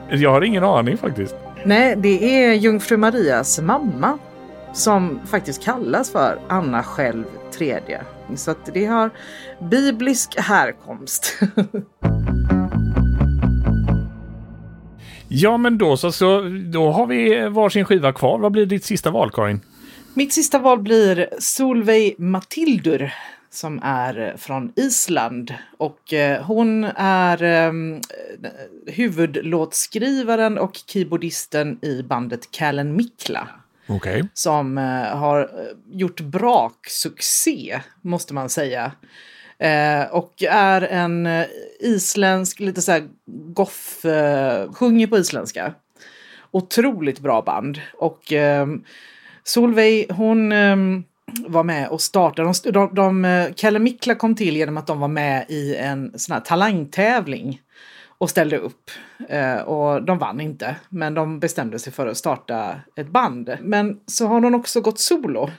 Jag 0.10 0.32
har 0.32 0.41
ingen 0.41 0.64
aning 0.64 0.97
faktiskt. 0.97 1.36
Nej, 1.66 1.95
det 1.95 2.43
är 2.43 2.54
Jungfru 2.54 2.97
Marias 2.97 3.62
mamma 3.62 4.18
som 4.74 5.20
faktiskt 5.26 5.64
kallas 5.64 6.12
för 6.12 6.39
Anna 6.47 6.84
själv 6.84 7.26
tredje. 7.54 8.02
Så 8.36 8.52
att 8.52 8.70
det 8.74 8.86
har 8.86 9.10
biblisk 9.60 10.39
härkomst. 10.39 11.39
Ja, 15.34 15.58
men 15.58 15.78
då 15.78 15.98
så, 15.98 16.12
så 16.12 16.42
då 16.72 16.92
har 16.92 17.08
vi 17.08 17.50
varsin 17.50 17.86
skiva 17.86 18.14
kvar. 18.14 18.40
Vad 18.40 18.52
blir 18.52 18.66
ditt 18.66 18.86
sista 18.86 19.12
val, 19.12 19.32
Karin? 19.32 19.62
Mitt 20.14 20.34
sista 20.34 20.60
val 20.60 20.80
blir 20.80 21.30
Solveig 21.40 22.20
Matildur 22.20 23.14
som 23.50 23.80
är 23.84 24.36
från 24.38 24.74
Island. 24.76 25.54
Och 25.78 26.14
eh, 26.14 26.44
hon 26.44 26.84
är 26.96 27.44
eh, 27.44 27.72
huvudlåtskrivaren 28.88 30.58
och 30.58 30.80
keyboardisten 30.88 31.80
i 31.86 32.04
bandet 32.04 32.52
Kallen 32.52 32.96
Mikla. 32.96 33.48
Okay. 33.88 34.24
Som 34.34 34.78
eh, 34.78 35.18
har 35.18 35.50
gjort 35.92 36.22
braksuccé, 36.22 37.80
måste 38.02 38.34
man 38.34 38.50
säga. 38.50 38.92
Eh, 39.62 40.03
och 40.12 40.43
är 40.49 40.82
en 40.82 41.26
eh, 41.26 41.45
isländsk, 41.80 42.59
lite 42.59 42.82
så 42.82 42.91
här 42.91 43.01
eh, 44.03 44.74
sjunger 44.74 45.07
på 45.07 45.18
isländska. 45.18 45.74
Otroligt 46.51 47.20
bra 47.20 47.41
band. 47.41 47.82
Och 47.93 48.34
eh, 48.34 48.68
Solveig, 49.43 50.12
hon 50.12 50.51
eh, 50.51 50.76
var 51.47 51.64
med 51.64 51.89
och 51.89 52.01
startade. 52.01 52.53
De, 52.64 52.72
de, 52.72 52.95
de, 52.95 53.26
eh, 53.26 53.53
Kalle 53.55 53.80
Mikla 53.80 54.16
kom 54.16 54.36
till 54.36 54.57
genom 54.57 54.78
att 54.78 54.88
de 54.88 54.99
var 54.99 55.07
med 55.07 55.45
i 55.49 55.76
en 55.76 56.20
sån 56.20 56.34
här 56.34 56.41
talangtävling 56.41 57.62
och 58.18 58.30
ställde 58.30 58.57
upp. 58.57 58.91
Eh, 59.30 59.57
och 59.57 60.03
de 60.03 60.18
vann 60.18 60.41
inte, 60.41 60.76
men 60.89 61.14
de 61.14 61.39
bestämde 61.39 61.80
sig 61.80 61.93
för 61.93 62.07
att 62.07 62.18
starta 62.18 62.76
ett 62.95 63.07
band. 63.07 63.57
Men 63.62 63.99
så 64.05 64.28
har 64.28 64.41
hon 64.41 64.55
också 64.55 64.82
gått 64.82 64.99
solo 64.99 65.49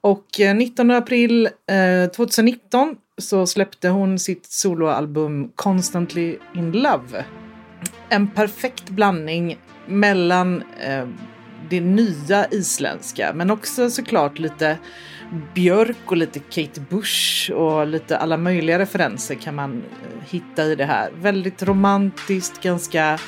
och 0.00 0.40
eh, 0.40 0.54
19 0.54 0.90
april 0.90 1.46
eh, 1.46 2.10
2019 2.10 2.96
så 3.18 3.46
släppte 3.46 3.88
hon 3.88 4.18
sitt 4.18 4.46
soloalbum 4.46 5.52
Constantly 5.54 6.38
in 6.54 6.72
Love. 6.72 7.24
En 8.08 8.28
perfekt 8.28 8.90
blandning 8.90 9.58
mellan 9.86 10.62
eh, 10.80 11.08
det 11.70 11.80
nya 11.80 12.46
isländska 12.50 13.32
men 13.34 13.50
också 13.50 13.90
såklart 13.90 14.38
lite 14.38 14.78
Björk 15.54 15.96
och 16.10 16.16
lite 16.16 16.38
Kate 16.38 16.80
Bush 16.80 17.50
och 17.52 17.86
lite 17.86 18.18
alla 18.18 18.36
möjliga 18.36 18.78
referenser 18.78 19.34
kan 19.34 19.54
man 19.54 19.76
eh, 19.76 20.28
hitta 20.30 20.64
i 20.64 20.74
det 20.74 20.84
här. 20.84 21.10
Väldigt 21.20 21.62
romantiskt, 21.62 22.62
ganska 22.62 23.18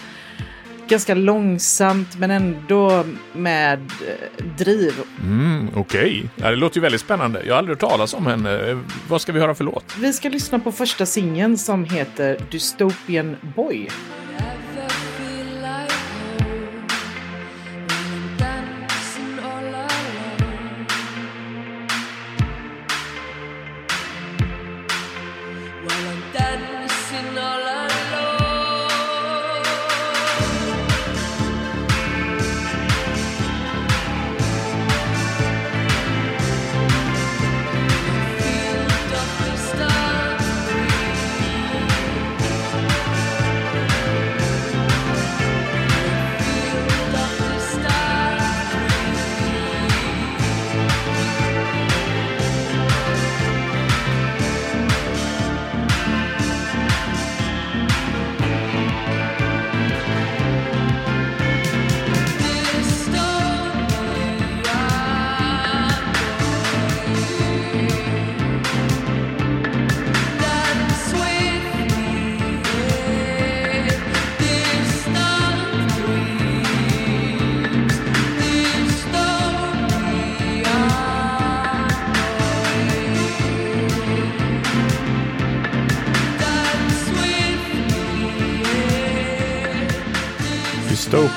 ganska 0.91 1.15
långsamt 1.15 2.19
men 2.19 2.31
ändå 2.31 3.05
med 3.33 3.79
eh, 3.79 4.45
driv. 4.59 4.95
Mm, 5.23 5.69
Okej, 5.75 6.31
okay. 6.37 6.51
det 6.51 6.57
låter 6.57 6.77
ju 6.77 6.83
väldigt 6.83 7.01
spännande. 7.01 7.43
Jag 7.47 7.55
har 7.55 7.59
aldrig 7.59 7.77
hört 7.77 7.91
talas 7.91 8.15
om 8.15 8.27
henne. 8.27 8.83
Vad 9.09 9.21
ska 9.21 9.33
vi 9.33 9.41
höra 9.41 9.55
för 9.55 9.65
låt? 9.65 9.97
Vi 9.99 10.13
ska 10.13 10.29
lyssna 10.29 10.59
på 10.59 10.73
första 10.73 11.07
singeln 11.07 11.59
som 11.59 11.85
heter 11.85 12.41
Dystopian 12.51 13.37
Boy. 13.57 13.89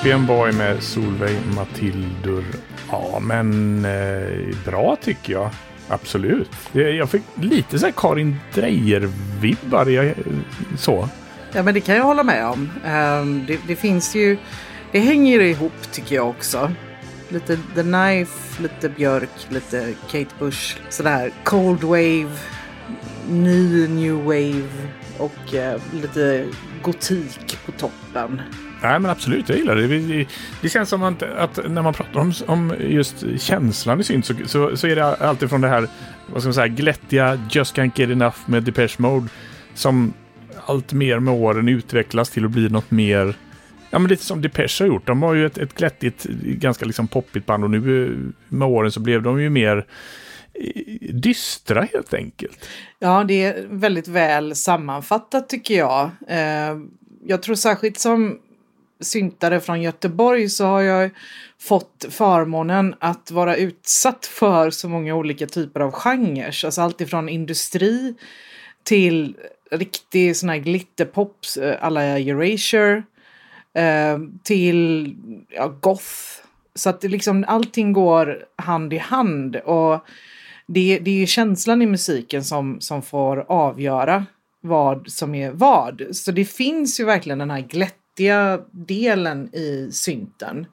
Opium 0.04 0.26
Boy 0.26 0.52
med 0.52 0.84
Solveig 0.84 1.38
Matildur. 1.56 2.44
Ja, 2.92 3.20
men 3.22 3.86
eh, 3.86 4.56
bra 4.66 4.96
tycker 5.02 5.34
jag. 5.34 5.50
Absolut. 5.88 6.50
Jag 6.72 7.10
fick 7.10 7.22
lite 7.36 7.80
så 7.80 7.86
här 7.86 7.94
Karin 7.98 8.36
Dreyer-vibbar. 8.54 10.14
Så. 10.78 11.10
Ja, 11.54 11.64
men 11.64 11.74
det 11.74 11.82
kan 11.82 11.96
jag 11.96 12.04
hålla 12.04 12.24
med 12.24 12.46
om. 12.46 12.70
Ehm, 12.86 13.46
det, 13.48 13.60
det, 13.68 13.76
finns 13.76 14.16
ju... 14.16 14.38
Det 14.92 15.00
hänger 15.00 15.40
ihop 15.40 15.92
tycker 15.92 16.16
jag 16.16 16.30
också. 16.30 16.72
Lite 17.30 17.58
The 17.76 17.82
Knife, 17.82 18.64
lite 18.64 18.90
Björk, 18.90 19.48
lite 19.50 19.94
Kate 20.12 20.36
Bush. 20.40 20.78
Sådär 20.90 21.32
Cold 21.44 21.84
Wave, 21.84 22.32
ny 23.30 23.88
New 23.88 24.16
Wave 24.24 24.70
och 25.18 25.54
eh, 25.54 25.82
lite 25.94 26.46
gotik 26.82 27.58
på 27.66 27.72
toppen. 27.72 28.42
Nej 28.84 29.00
men 29.00 29.12
absolut, 29.12 29.50
jag 29.50 29.58
gillar 29.58 29.76
det. 29.76 30.26
Det, 30.62 30.70
känns 30.70 30.90
som 30.90 31.04
att, 31.04 31.24
att, 31.24 31.60
när 31.72 31.82
man 31.82 31.94
pratar 31.94 32.20
om, 32.20 32.34
om 32.48 32.74
just 32.80 33.26
känslan 33.40 34.00
i 34.00 34.04
synt 34.04 34.26
så, 34.26 34.34
så, 34.46 34.78
så, 34.78 34.88
är 34.88 34.96
det 34.96 35.16
alltid 35.16 35.50
från 35.50 35.62
det 35.62 35.68
här 35.68 35.88
vad 36.28 36.42
ska 36.42 36.48
man 36.48 36.54
säga, 36.54 36.68
glättiga 36.68 37.40
Just 37.52 37.76
Can't 37.78 37.92
Get 37.96 38.10
Enough 38.10 38.38
med 38.46 38.64
Depeche 38.64 38.96
Mode 38.98 39.28
som 39.74 40.14
allt 40.66 40.94
mer 40.94 41.20
med 41.20 41.34
åren 41.34 41.68
utvecklas 41.68 42.30
till 42.30 42.46
att 42.46 42.52
bli 42.52 42.70
något 42.70 42.92
mer 42.92 43.36
Ja, 43.90 44.00
men 44.00 44.10
lite 44.10 44.24
som 44.24 44.42
Depeche 44.42 44.84
har 44.84 44.88
gjort. 44.88 45.08
De 45.08 45.20
var 45.20 45.34
ju 45.34 45.46
ett, 45.46 45.58
ett 45.58 45.74
glättigt, 45.74 46.24
ganska 46.44 46.86
liksom 46.86 47.08
poppigt 47.08 47.46
band 47.46 47.64
och 47.64 47.72
nu 47.72 48.06
eh, 48.06 48.12
med 48.50 48.68
åren 48.68 48.92
så 48.92 49.00
blev 49.00 49.22
de 49.22 49.42
ju 49.42 49.50
mer 49.50 49.86
eh, 50.54 51.14
dystra 51.14 51.88
helt 51.94 52.14
enkelt. 52.14 52.70
Ja, 53.00 53.24
det 53.24 53.44
är 53.44 53.66
väldigt 53.70 54.08
väl 54.08 54.56
sammanfattat 54.56 55.50
tycker 55.50 55.78
jag. 55.78 56.10
Eh, 56.28 56.78
jag 57.26 57.42
tror 57.44 57.56
särskilt 57.56 58.00
som 58.00 58.40
syntare 59.04 59.60
från 59.60 59.82
Göteborg 59.82 60.50
så 60.50 60.66
har 60.66 60.82
jag 60.82 61.10
fått 61.60 62.06
förmånen 62.10 62.96
att 63.00 63.32
vara 63.32 63.56
utsatt 63.56 64.26
för 64.26 64.70
så 64.70 64.90
många 64.90 65.16
olika 65.16 65.48
typer 65.48 65.80
av 65.80 65.92
genrer. 65.92 66.66
Alltså 66.66 66.82
allt 66.82 67.02
ifrån 67.02 67.30
industri 67.30 68.16
till 68.84 69.36
riktig 69.72 70.36
sån 70.36 70.50
här 70.50 70.58
glitterpop 70.58 71.38
alla 71.80 72.04
eh, 72.04 72.28
Erasure 72.28 73.04
eh, 73.74 74.20
till 74.44 75.16
ja, 75.50 75.68
goth. 75.68 76.42
Så 76.76 76.90
att 76.90 77.04
liksom 77.04 77.46
allting 77.48 77.94
går 77.94 78.46
hand 78.56 78.94
i 78.94 78.98
hand 78.98 79.56
och 79.56 80.06
det, 80.68 81.00
det 81.00 81.22
är 81.22 81.26
känslan 81.26 81.82
i 81.82 81.86
musiken 81.86 82.44
som, 82.44 82.82
som 82.82 83.02
får 83.02 83.46
avgöra 83.52 84.26
vad 84.62 85.12
som 85.12 85.36
är 85.36 85.52
vad. 85.52 86.02
Så 86.12 86.32
det 86.32 86.46
finns 86.46 87.00
ju 87.00 87.06
verkligen 87.06 87.40
den 87.40 87.52
här 87.52 87.60
riktiga 88.14 88.60
delen 88.72 89.56
i 89.56 89.90
synten. 89.92 90.66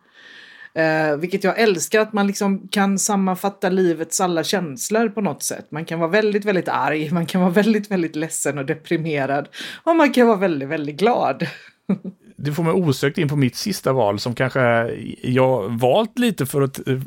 Eh, 0.74 1.16
vilket 1.16 1.44
jag 1.44 1.58
älskar, 1.58 2.00
att 2.00 2.12
man 2.12 2.26
liksom 2.26 2.68
kan 2.68 2.98
sammanfatta 2.98 3.68
livets 3.68 4.20
alla 4.20 4.44
känslor 4.44 5.08
på 5.08 5.20
något 5.20 5.42
sätt. 5.42 5.70
Man 5.70 5.84
kan 5.84 5.98
vara 5.98 6.10
väldigt, 6.10 6.44
väldigt 6.44 6.68
arg, 6.68 7.10
man 7.10 7.26
kan 7.26 7.40
vara 7.40 7.50
väldigt, 7.50 7.90
väldigt 7.90 8.16
ledsen 8.16 8.58
och 8.58 8.66
deprimerad. 8.66 9.48
Och 9.84 9.96
man 9.96 10.12
kan 10.12 10.26
vara 10.26 10.36
väldigt, 10.36 10.68
väldigt 10.68 10.96
glad. 10.96 11.46
det 12.42 12.52
får 12.52 12.62
mig 12.62 12.72
osökt 12.72 13.18
in 13.18 13.28
på 13.28 13.36
mitt 13.36 13.56
sista 13.56 13.92
val 13.92 14.18
som 14.18 14.34
kanske 14.34 14.90
jag 15.22 15.68
valt 15.68 16.18
lite 16.18 16.46
för 16.46 16.62
att, 16.62 16.88
eh, 16.88 16.98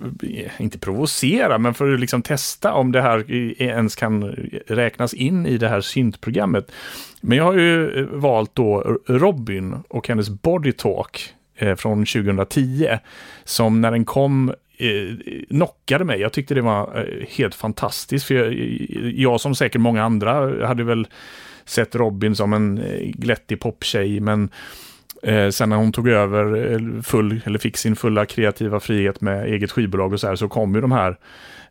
inte 0.58 0.80
provocera, 0.80 1.58
men 1.58 1.74
för 1.74 1.94
att 1.94 2.00
liksom 2.00 2.22
testa 2.22 2.74
om 2.74 2.92
det 2.92 3.02
här 3.02 3.32
ens 3.62 3.96
kan 3.96 4.24
räknas 4.68 5.14
in 5.14 5.46
i 5.46 5.58
det 5.58 5.68
här 5.68 5.82
syntprogrammet. 5.82 6.72
Men 7.22 7.38
jag 7.38 7.46
har 7.46 7.54
ju 7.54 8.00
eh, 8.00 8.06
valt 8.06 8.56
då 8.56 8.98
Robin 9.08 9.76
och 9.88 10.08
hennes 10.08 10.30
Body 10.30 10.72
Talk 10.72 11.34
eh, 11.56 11.76
från 11.76 12.06
2010. 12.06 12.88
Som 13.44 13.82
när 13.82 13.92
den 13.92 14.06
kom 14.06 14.54
knockade 15.50 16.06
mig. 16.06 16.20
Jag 16.20 16.34
tyckte 16.34 16.54
det 16.54 16.62
var 16.62 17.08
helt 17.30 17.56
fantastiskt. 17.56 18.26
För 18.26 18.36
jag, 18.36 18.54
jag 19.16 19.42
som 19.42 19.56
säkert 19.56 19.82
många 19.82 20.04
andra 20.04 20.66
hade 20.68 20.84
väl 20.84 21.08
sett 21.66 21.96
Robin 21.96 22.36
som 22.36 22.54
en 22.54 22.84
glättig 23.14 23.60
poptjej, 23.60 24.20
men 24.20 24.50
Eh, 25.24 25.50
sen 25.50 25.70
när 25.70 25.78
hon 25.78 25.92
tog 25.92 26.08
över 26.08 26.72
eh, 26.74 27.02
full, 27.02 27.42
eller 27.46 27.60
fick 27.60 27.78
sin 27.78 27.96
fulla 27.96 28.26
kreativa 28.26 28.80
frihet 28.80 29.22
med 29.22 29.46
eget 29.46 29.72
skivbolag 29.72 30.14
och 30.14 30.20
så 30.20 30.28
här, 30.28 30.36
så 30.36 30.48
kom 30.48 30.76
ju 30.76 30.82
de 30.82 30.92
här 30.92 31.18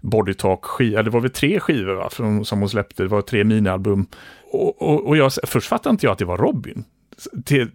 Body 0.01 0.35
Talk 0.35 0.65
skivor, 0.65 1.03
det 1.03 1.11
var 1.11 1.21
väl 1.21 1.31
tre 1.31 1.61
skivor 1.61 1.95
va, 1.95 2.11
som 2.45 2.59
hon 2.61 2.69
släppte, 2.69 3.03
det 3.03 3.09
var 3.09 3.23
tre 3.23 3.45
minialbum. 3.45 4.07
Och, 4.51 4.83
och, 4.83 5.07
och 5.07 5.17
jag, 5.17 5.33
först 5.47 5.69
fattade 5.69 5.91
inte 5.91 6.07
jag 6.07 6.13
att 6.13 6.19
det 6.19 6.25
var 6.25 6.39
Robin. 6.39 6.85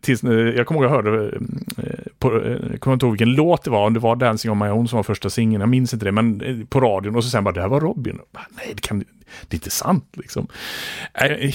Tills, 0.01 0.23
eh, 0.23 0.32
jag 0.32 0.67
kommer 0.67 0.82
ihåg 0.82 0.86
att 0.86 1.05
jag 1.05 1.11
hörde, 1.11 1.38
eh, 1.78 1.99
på, 2.19 2.34
jag 2.71 2.82
kommer 2.82 2.93
inte 2.93 3.05
ihåg 3.05 3.13
vilken 3.13 3.34
låt 3.34 3.63
det 3.63 3.69
var, 3.69 3.88
om 3.88 3.93
det 3.93 3.99
var 3.99 4.15
Dancing 4.15 4.51
on 4.51 4.57
my 4.57 4.69
own 4.69 4.88
som 4.88 4.97
var 4.97 5.03
första 5.03 5.30
singeln, 5.30 5.61
jag 5.61 5.69
minns 5.69 5.93
inte 5.93 6.05
det, 6.05 6.11
men 6.11 6.67
på 6.69 6.80
radion 6.80 7.15
och 7.15 7.23
så 7.23 7.30
sen 7.30 7.43
bara, 7.43 7.53
det 7.53 7.61
här 7.61 7.67
var 7.67 7.82
Robin. 7.82 8.19
Nej, 8.49 8.71
det, 8.75 8.82
kan, 8.82 8.99
det 8.99 9.05
är 9.49 9.55
inte 9.55 9.69
sant 9.69 10.13
liksom. 10.13 10.47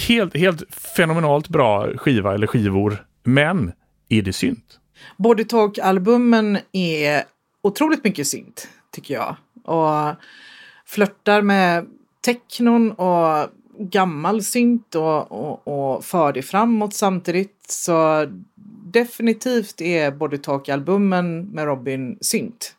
Helt, 0.09 0.37
helt 0.37 0.75
fenomenalt 0.97 1.49
bra 1.49 1.89
skiva 1.97 2.35
eller 2.35 2.47
skivor, 2.47 2.97
men 3.25 3.73
är 4.13 4.23
det 4.23 4.33
synt? 4.33 4.81
Body 5.17 5.45
Talk-albumen 5.45 6.59
är 6.73 7.25
otroligt 7.63 8.05
mycket 8.05 8.27
synt, 8.27 8.69
tycker 8.91 9.15
jag. 9.15 9.37
Och 9.65 10.15
flörtar 10.87 11.43
med 11.43 11.87
technon 12.25 12.93
och 12.93 13.49
gammal 13.79 14.43
synt 14.43 14.95
och, 14.95 15.33
och, 15.33 15.69
och 15.69 16.05
för 16.05 16.33
det 16.33 16.43
framåt 16.43 16.95
samtidigt. 16.95 17.65
Så 17.69 18.27
definitivt 18.85 19.81
är 19.81 20.11
Body 20.11 20.39
Talk-albumen 20.39 21.43
med 21.53 21.65
Robin 21.65 22.19
synt. 22.21 22.75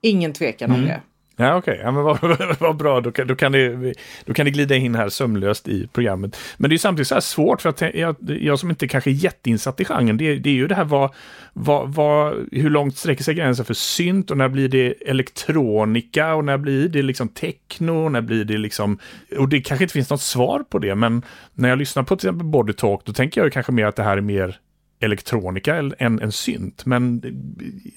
Ingen 0.00 0.32
tvekan 0.32 0.70
mm. 0.70 0.82
om 0.82 0.88
det. 0.88 1.00
Ja, 1.36 1.56
Okej, 1.56 1.72
okay. 1.72 1.84
ja, 1.84 1.90
men 1.90 2.02
vad, 2.02 2.18
vad 2.60 2.76
bra, 2.76 3.00
då 3.00 3.12
kan, 3.12 3.26
då, 3.26 3.36
kan 3.36 3.52
det, 3.52 3.94
då 4.24 4.34
kan 4.34 4.44
det 4.44 4.50
glida 4.50 4.76
in 4.76 4.94
här 4.94 5.08
sömlöst 5.08 5.68
i 5.68 5.86
programmet. 5.86 6.36
Men 6.56 6.70
det 6.70 6.76
är 6.76 6.78
samtidigt 6.78 7.08
så 7.08 7.14
här 7.14 7.20
svårt, 7.20 7.62
för 7.62 7.68
att 7.68 7.80
jag, 7.94 8.16
jag 8.40 8.58
som 8.58 8.70
inte 8.70 8.88
kanske 8.88 9.10
är 9.10 9.12
jätteinsatt 9.12 9.80
i 9.80 9.84
genren, 9.84 10.16
det, 10.16 10.34
det 10.36 10.50
är 10.50 10.54
ju 10.54 10.66
det 10.66 10.74
här 10.74 10.84
vad, 10.84 11.14
vad, 11.52 11.94
vad, 11.94 12.48
hur 12.52 12.70
långt 12.70 12.96
sträcker 12.96 13.24
sig 13.24 13.34
gränsen 13.34 13.64
för 13.64 13.74
synt 13.74 14.30
och 14.30 14.36
när 14.36 14.48
blir 14.48 14.68
det 14.68 14.94
elektronika 15.06 16.34
och 16.34 16.44
när 16.44 16.56
blir 16.56 16.88
det 16.88 17.02
liksom 17.02 17.28
techno, 17.28 18.08
när 18.08 18.20
blir 18.20 18.44
det 18.44 18.58
liksom... 18.58 18.98
Och 19.38 19.48
det 19.48 19.60
kanske 19.60 19.84
inte 19.84 19.92
finns 19.92 20.10
något 20.10 20.22
svar 20.22 20.64
på 20.70 20.78
det, 20.78 20.94
men 20.94 21.22
när 21.54 21.68
jag 21.68 21.78
lyssnar 21.78 22.02
på 22.02 22.16
till 22.16 22.28
exempel 22.28 22.46
Body 22.46 22.72
Talk, 22.72 23.04
då 23.04 23.12
tänker 23.12 23.40
jag 23.40 23.52
kanske 23.52 23.72
mer 23.72 23.86
att 23.86 23.96
det 23.96 24.02
här 24.02 24.16
är 24.16 24.20
mer 24.20 24.58
elektronika 25.02 25.76
än 25.98 26.20
en 26.20 26.32
synt. 26.32 26.86
Men 26.86 27.20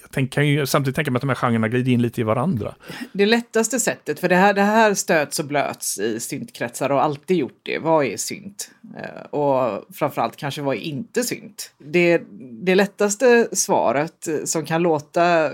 jag 0.01 0.11
tänk, 0.11 0.31
kan 0.31 0.47
ju 0.47 0.65
samtidigt 0.65 0.95
tänka 0.95 1.11
mig 1.11 1.17
att 1.17 1.21
de 1.21 1.29
här 1.29 1.35
genrerna 1.35 1.67
glider 1.67 1.91
in 1.91 2.01
lite 2.01 2.21
i 2.21 2.23
varandra. 2.23 2.75
Det 3.13 3.25
lättaste 3.25 3.79
sättet, 3.79 4.19
för 4.19 4.29
det 4.29 4.35
här, 4.35 4.53
det 4.53 4.61
här 4.61 4.93
stöts 4.93 5.39
och 5.39 5.45
blöts 5.45 5.99
i 5.99 6.19
syntkretsar 6.19 6.89
och 6.89 7.03
alltid 7.03 7.37
gjort 7.37 7.59
det. 7.63 7.79
Vad 7.79 8.05
är 8.05 8.17
synt? 8.17 8.71
Eh, 8.97 9.25
och 9.25 9.85
framförallt 9.93 10.35
kanske 10.35 10.61
vad 10.61 10.75
är 10.75 10.79
inte 10.79 11.23
synt? 11.23 11.71
Det, 11.77 12.21
det 12.51 12.75
lättaste 12.75 13.47
svaret 13.51 14.27
som 14.45 14.65
kan 14.65 14.81
låta 14.81 15.51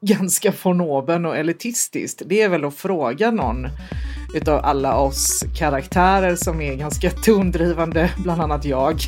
ganska 0.00 0.52
fornoben 0.52 1.26
och 1.26 1.36
elitistiskt, 1.36 2.22
det 2.26 2.42
är 2.42 2.48
väl 2.48 2.64
att 2.64 2.74
fråga 2.74 3.30
någon 3.30 3.68
utav 4.34 4.64
alla 4.64 4.96
oss 4.96 5.44
karaktärer 5.54 6.36
som 6.36 6.60
är 6.60 6.74
ganska 6.74 7.10
tondrivande, 7.10 8.10
bland 8.16 8.40
annat 8.40 8.64
jag. 8.64 8.96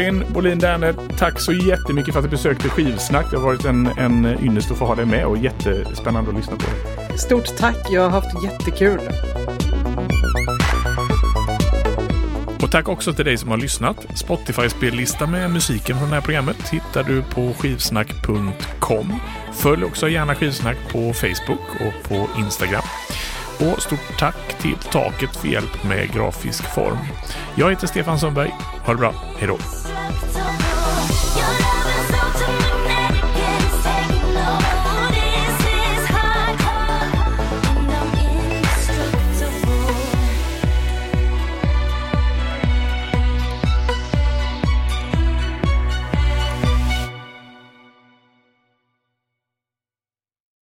Karin 0.00 0.24
Bolin 0.32 0.58
Derne, 0.58 0.94
tack 1.18 1.40
så 1.40 1.52
jättemycket 1.52 2.12
för 2.12 2.20
att 2.20 2.24
du 2.24 2.30
besökte 2.30 2.68
Skivsnack. 2.68 3.30
Det 3.30 3.36
har 3.36 3.44
varit 3.44 3.64
en, 3.64 3.86
en 3.86 4.26
ynnest 4.44 4.70
att 4.70 4.78
få 4.78 4.84
ha 4.86 4.94
dig 4.94 5.06
med 5.06 5.26
och 5.26 5.38
jättespännande 5.38 6.30
att 6.30 6.36
lyssna 6.36 6.56
på. 6.56 7.18
Stort 7.18 7.56
tack, 7.56 7.76
jag 7.90 8.02
har 8.02 8.10
haft 8.10 8.44
jättekul. 8.44 9.00
Och 12.62 12.70
tack 12.70 12.88
också 12.88 13.12
till 13.12 13.24
dig 13.24 13.38
som 13.38 13.50
har 13.50 13.56
lyssnat. 13.56 14.06
Spotify-spellista 14.14 15.26
med 15.26 15.50
musiken 15.50 15.98
från 15.98 16.08
det 16.08 16.14
här 16.14 16.22
programmet 16.22 16.68
hittar 16.68 17.02
du 17.02 17.22
på 17.22 17.52
skivsnack.com. 17.58 19.12
Följ 19.52 19.84
också 19.84 20.08
gärna 20.08 20.34
Skivsnack 20.34 20.76
på 20.92 21.12
Facebook 21.12 21.80
och 21.80 22.08
på 22.08 22.28
Instagram. 22.38 22.82
Och 23.58 23.82
stort 23.82 24.18
tack 24.18 24.58
till 24.60 24.76
Taket 24.92 25.36
för 25.36 25.48
hjälp 25.48 25.84
med 25.84 26.12
grafisk 26.12 26.74
form. 26.74 26.98
Jag 27.54 27.70
heter 27.70 27.86
Stefan 27.86 28.18
Sundberg. 28.18 28.50
Ha 28.86 28.92
det 28.92 28.98
bra. 28.98 29.14
Hej 29.38 29.48
då! 29.48 29.79
love 31.58 31.88
is 31.96 32.06
so 32.12 32.44
to 32.44 32.74
me. 32.74 32.79